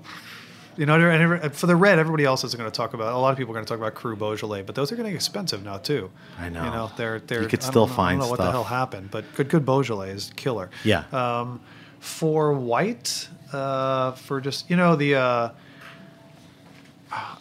[0.79, 3.11] You know, and for the red, everybody else is going to talk about.
[3.13, 5.13] A lot of people are going to talk about Cru Beaujolais, but those are getting
[5.13, 6.09] expensive now too.
[6.39, 6.63] I know.
[6.63, 7.41] You know, they're they're.
[7.41, 9.49] You could I still know- I find don't know what the hell happened, but good
[9.49, 10.69] good Beaujolais is killer.
[10.85, 11.03] Yeah.
[11.11, 11.59] Um,
[11.99, 15.15] for white, uh, for just you know the.
[15.15, 15.49] Uh,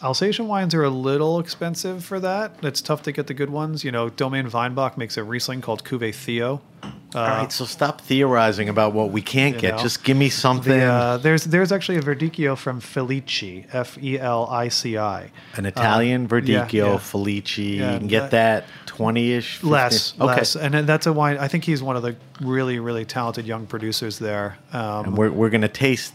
[0.03, 2.53] Alsatian wines are a little expensive for that.
[2.63, 3.83] It's tough to get the good ones.
[3.83, 6.61] You know, Domaine Weinbach makes a Riesling called Cuvée Theo.
[7.15, 9.75] All right, so stop theorizing about what we can't get.
[9.75, 10.71] know, Just give me something.
[10.79, 15.31] The, uh, there's there's actually a Verdicchio from Felici, F E L I C I.
[15.55, 16.97] An Italian Uh, yeah, Verdicchio, yeah.
[16.99, 17.77] Felici.
[17.77, 19.63] Yeah, you can get that- 20 ish.
[19.63, 20.25] Less, Okay.
[20.25, 21.37] less, and then that's a wine.
[21.37, 24.57] I think he's one of the really, really talented young producers there.
[24.73, 26.13] Um, And we're, we're going to taste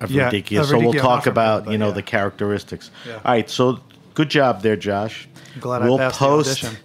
[0.00, 1.94] a Yeah, a so we'll talk about, you know, yeah.
[1.94, 2.90] the characteristics.
[3.06, 3.14] Yeah.
[3.16, 3.80] All right, so
[4.14, 5.28] good job there, Josh.
[5.60, 6.64] glad I we'll passed the post.
[6.64, 6.84] audition.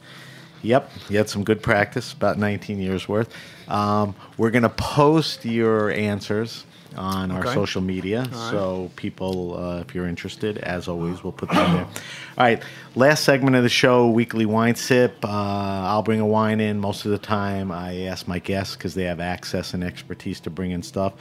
[0.61, 3.33] Yep, you had some good practice, about 19 years worth.
[3.69, 6.65] Um, we're going to post your answers
[6.97, 8.27] on our social media.
[8.33, 11.85] So, people, uh, if you're interested, as always, we'll put them there.
[11.85, 11.91] All
[12.37, 12.63] right,
[12.95, 15.23] last segment of the show weekly wine sip.
[15.23, 16.79] Uh, I'll bring a wine in.
[16.79, 20.49] Most of the time, I ask my guests because they have access and expertise to
[20.49, 21.13] bring in stuff.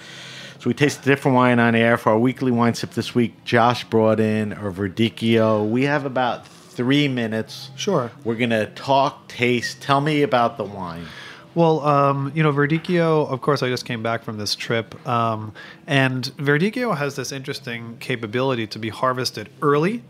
[0.58, 3.44] So, we taste a different wine on air for our weekly wine sip this week.
[3.44, 5.68] Josh brought in a Verdicchio.
[5.68, 7.70] We have about three minutes.
[7.76, 8.10] Sure.
[8.24, 9.80] We're going to talk, taste.
[9.80, 11.06] Tell me about the wine.
[11.54, 14.94] Well, um, you know, Verdicchio, of course, I just came back from this trip.
[15.08, 15.52] Um,
[15.86, 20.02] and Verdicchio has this interesting capability to be harvested early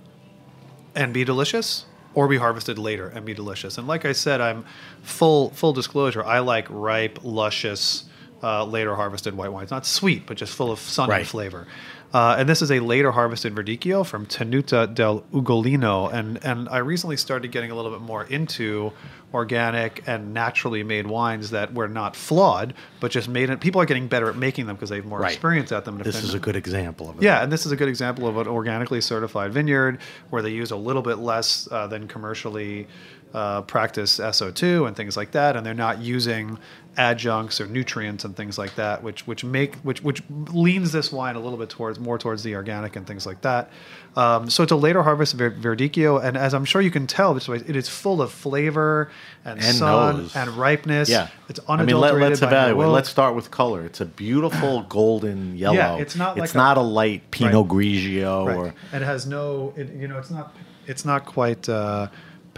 [0.95, 1.85] and be delicious,
[2.15, 3.79] or be harvested later and be delicious.
[3.79, 4.65] And like I said, I'm
[5.03, 6.25] full full disclosure.
[6.25, 8.05] I like ripe, luscious,
[8.43, 9.71] uh, later harvested white wines.
[9.71, 11.21] Not sweet, but just full of sun Right.
[11.21, 11.67] and flavor.
[12.15, 16.11] Uh, and this is a later harvested Verdicchio from Tenuta del Ugolino.
[16.11, 18.93] And, and I recently started getting a little bit more into
[19.35, 23.61] organic and naturally made wines that were not flawed, but just made it.
[23.61, 25.33] People are getting better at making them because they have more Right.
[25.33, 25.99] experience at them.
[25.99, 27.23] This is a good example of it.
[27.23, 29.99] yeah, and this is a good example of an organically certified vineyard
[30.31, 32.87] where they use a little bit less uh, than commercially
[33.35, 36.59] uh, practiced SO2 and things like that, and they're not using
[36.99, 40.21] adjuncts or nutrients and things like that, which which make which which
[40.53, 43.71] leans this wine a little bit towards more towards the organic and things like that.
[44.17, 47.35] Um, so it's a later harvest Ver- Verdicchio, and as I'm sure you can tell,
[47.35, 49.11] this way, it is full of flavor
[49.45, 50.35] and, And sun nose.
[50.37, 51.09] and ripeness.
[51.09, 51.29] Yeah.
[51.49, 52.21] it's I mean, unadulterated.
[52.23, 52.89] let, us evaluate.
[52.89, 53.85] Let's start with color.
[53.85, 55.77] It's a beautiful golden yellow.
[55.77, 57.67] Yeah, it's not like It's a- not a light Pinot Right.
[57.69, 58.57] Grigio right.
[58.57, 60.53] or it has no it, you know it's not
[60.87, 62.09] it's not quite uh,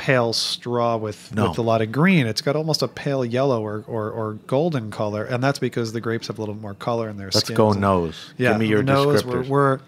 [0.02, 1.50] pale straw with No.
[1.50, 4.90] with a lot of green it's got almost a pale yellow or, or, or golden
[4.90, 7.56] color and that's because the grapes have a little more color in their Let's skins
[7.58, 8.32] go nose.
[8.38, 9.80] yeah Give me your nose we're, we're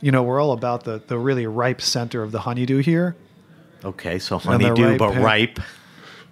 [0.00, 3.14] you know we're all about the the really ripe center of the honeydew here
[3.84, 5.60] okay, so honeydew, ripe but ripe.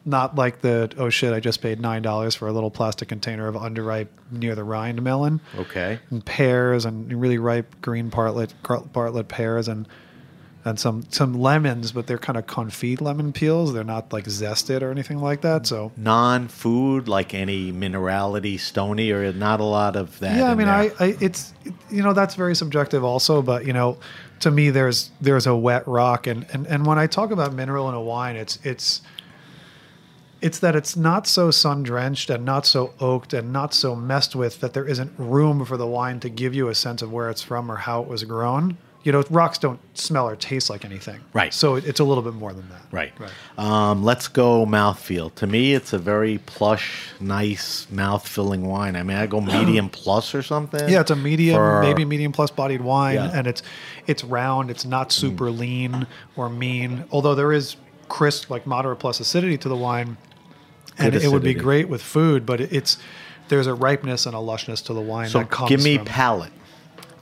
[0.07, 3.49] not like the oh shit I just paid nine dollars for a little plastic container
[3.49, 5.99] of underripe near the rind melon Okay.
[6.11, 9.87] and pears and really ripe green Bartlett Bartlett pears and
[10.65, 13.73] and some some lemons, but they're kind of confit lemon peels.
[13.73, 15.67] They're not like zested or anything like that.
[15.67, 20.37] So Non-food, like any minerality, stony, or not a lot of that.
[20.37, 20.69] yeah, I mean.
[20.69, 21.55] I, I it's
[21.91, 23.99] you know that's very subjective also, but you know,
[24.41, 27.89] to me there's there's a wet rock and and and when I talk about mineral
[27.89, 29.01] in a wine, it's it's
[30.41, 34.37] it's that it's not so sun drenched and not so oaked and not so messed
[34.37, 37.29] with that there isn't room for the wine to give you a sense of where
[37.29, 38.77] it's from or how it was grown.
[39.09, 41.19] You know, rocks don't smell or taste like anything.
[41.33, 41.55] Right.
[41.55, 42.83] So it- it's a little bit more than that.
[42.93, 43.11] Right.
[43.19, 43.31] Right.
[43.57, 45.35] Um, let's go mouthfeel.
[45.37, 48.97] To me, it's a very plush, nice, mouth-filling wine.
[48.97, 50.91] I mean, I go medium plus or something.
[50.91, 53.31] Yeah, it's a medium, for- maybe medium plus bodied wine, Yeah.
[53.33, 53.63] and it's
[54.07, 54.71] it's round.
[54.71, 56.07] It's not super lean
[56.37, 57.77] or mean, although there is
[58.11, 60.19] crisp, like moderate plus acidity to the wine,
[60.99, 62.45] and Good it would be great with food.
[62.45, 62.99] But it's
[63.49, 65.71] there's a ripeness and a lushness to the wine So that comes.
[65.71, 66.53] give me from, palate.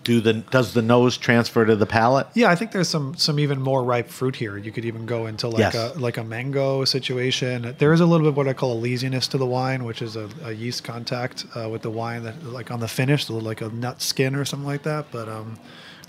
[0.07, 2.29] Do the does the nose transfer to the palate?
[2.35, 4.57] Yeah, I think there's some some even more ripe fruit here.
[4.57, 5.75] You could even go into like Yes.
[5.75, 7.75] a like a mango situation.
[7.79, 10.03] There is a little bit of what I call a leesiness to the wine, which
[10.03, 13.61] is a, a yeast contact uh, with the wine that like on the finish, like
[13.63, 15.07] a nut skin or something like that.
[15.11, 15.59] But um,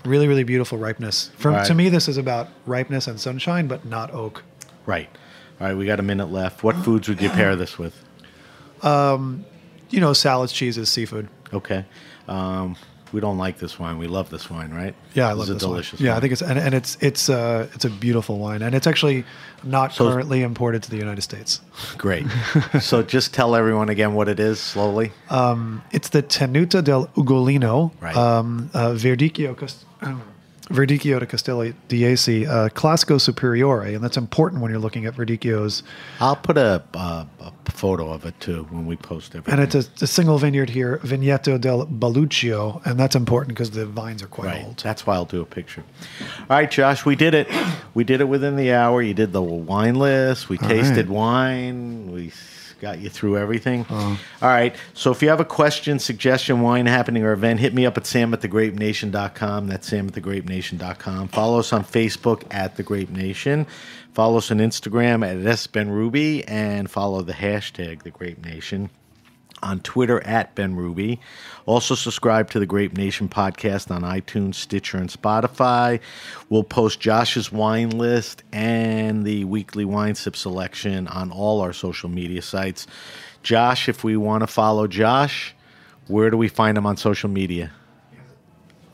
[0.04, 1.32] really, really beautiful ripeness.
[1.36, 1.66] From right.
[1.66, 4.44] to me, this is about ripeness and sunshine, but not oak.
[4.86, 5.08] Right.
[5.60, 6.62] All right, we got a minute left.
[6.62, 8.00] What foods would you pair this with?
[8.82, 9.44] Um,
[9.90, 11.28] You know, salads, cheeses, seafood.
[11.52, 11.84] Okay.
[12.28, 12.76] Um,
[13.12, 13.98] we don't like this wine.
[13.98, 14.94] We love this wine, right?
[15.14, 16.06] Yeah, I This love this delicious wine.
[16.06, 18.86] Yeah, I think it's and, and it's it's uh it's a beautiful wine, and it's
[18.86, 19.24] actually
[19.64, 21.60] not So- currently imported to the United States.
[21.96, 22.26] great.
[22.80, 25.12] so just tell everyone again what it is slowly.
[25.30, 28.16] Um, It's the Tenuta del Ugolino, Right.
[28.16, 29.56] um, uh, Verdicchio.
[29.56, 29.84] Cust-
[30.70, 35.82] Verdicchio de Castelli d'Aci, uh, Classico Superiore, and that's important when you're looking at Verdicchio's.
[36.20, 39.44] I'll put a, a, a photo of it too when we post it.
[39.46, 43.86] And it's a, a single vineyard here, Vigneto del Balluccio, and that's important because the
[43.86, 44.64] vines are quite Right.
[44.64, 44.78] old.
[44.78, 45.84] That's why I'll do a picture.
[46.40, 47.48] All right, Josh, we did it.
[47.94, 49.00] We did it within the hour.
[49.02, 50.48] You did the wine list.
[50.48, 51.08] We tasted right.
[51.08, 52.12] wine.
[52.12, 52.30] We
[52.80, 53.82] got you through everything.
[53.82, 54.16] Uh-huh.
[54.42, 54.74] All right.
[54.94, 58.06] So if you have a question, suggestion, wine happening, or event, hit me up at
[58.06, 59.68] sam at thegrapenation.com.
[59.68, 61.28] That's sam at thegrapenation.com.
[61.28, 63.66] Follow us on Facebook at The Grape Nation.
[64.12, 68.90] Follow us on Instagram at sbenrubi and follow the hashtag The Grape Nation
[69.62, 71.18] on Twitter at Benrubi.
[71.66, 76.00] Also, subscribe to the Grape Nation podcast on iTunes, Stitcher, and Spotify.
[76.48, 82.08] We'll post Josh's wine list and the weekly wine sip selection on all our social
[82.08, 82.86] media sites.
[83.42, 85.54] Josh, if we want to follow Josh,
[86.06, 87.70] where do we find him on social media?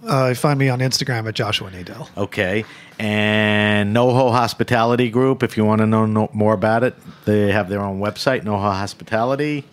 [0.06, 2.08] Uh, find me on Instagram at Joshua Nadel.
[2.16, 2.64] Okay.
[2.98, 6.94] And NoHo Hospitality Group, if you want to know no, more about it,
[7.24, 9.64] they have their own website, NoHo Hospitality.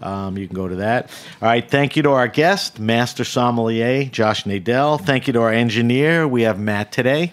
[0.00, 1.10] Um, you can go to that.
[1.42, 1.68] All right.
[1.68, 5.00] Thank you to our guest, Master Sommelier Josh Nadel.
[5.04, 6.26] Thank you to our engineer.
[6.26, 7.32] We have Matt today.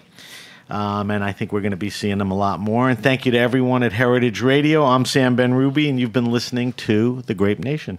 [0.68, 2.90] Um, and I think we're going to be seeing them a lot more.
[2.90, 4.84] And thank you to everyone at Heritage Radio.
[4.84, 7.98] I'm Sam Benrubi, and you've been listening to The Grape Nation.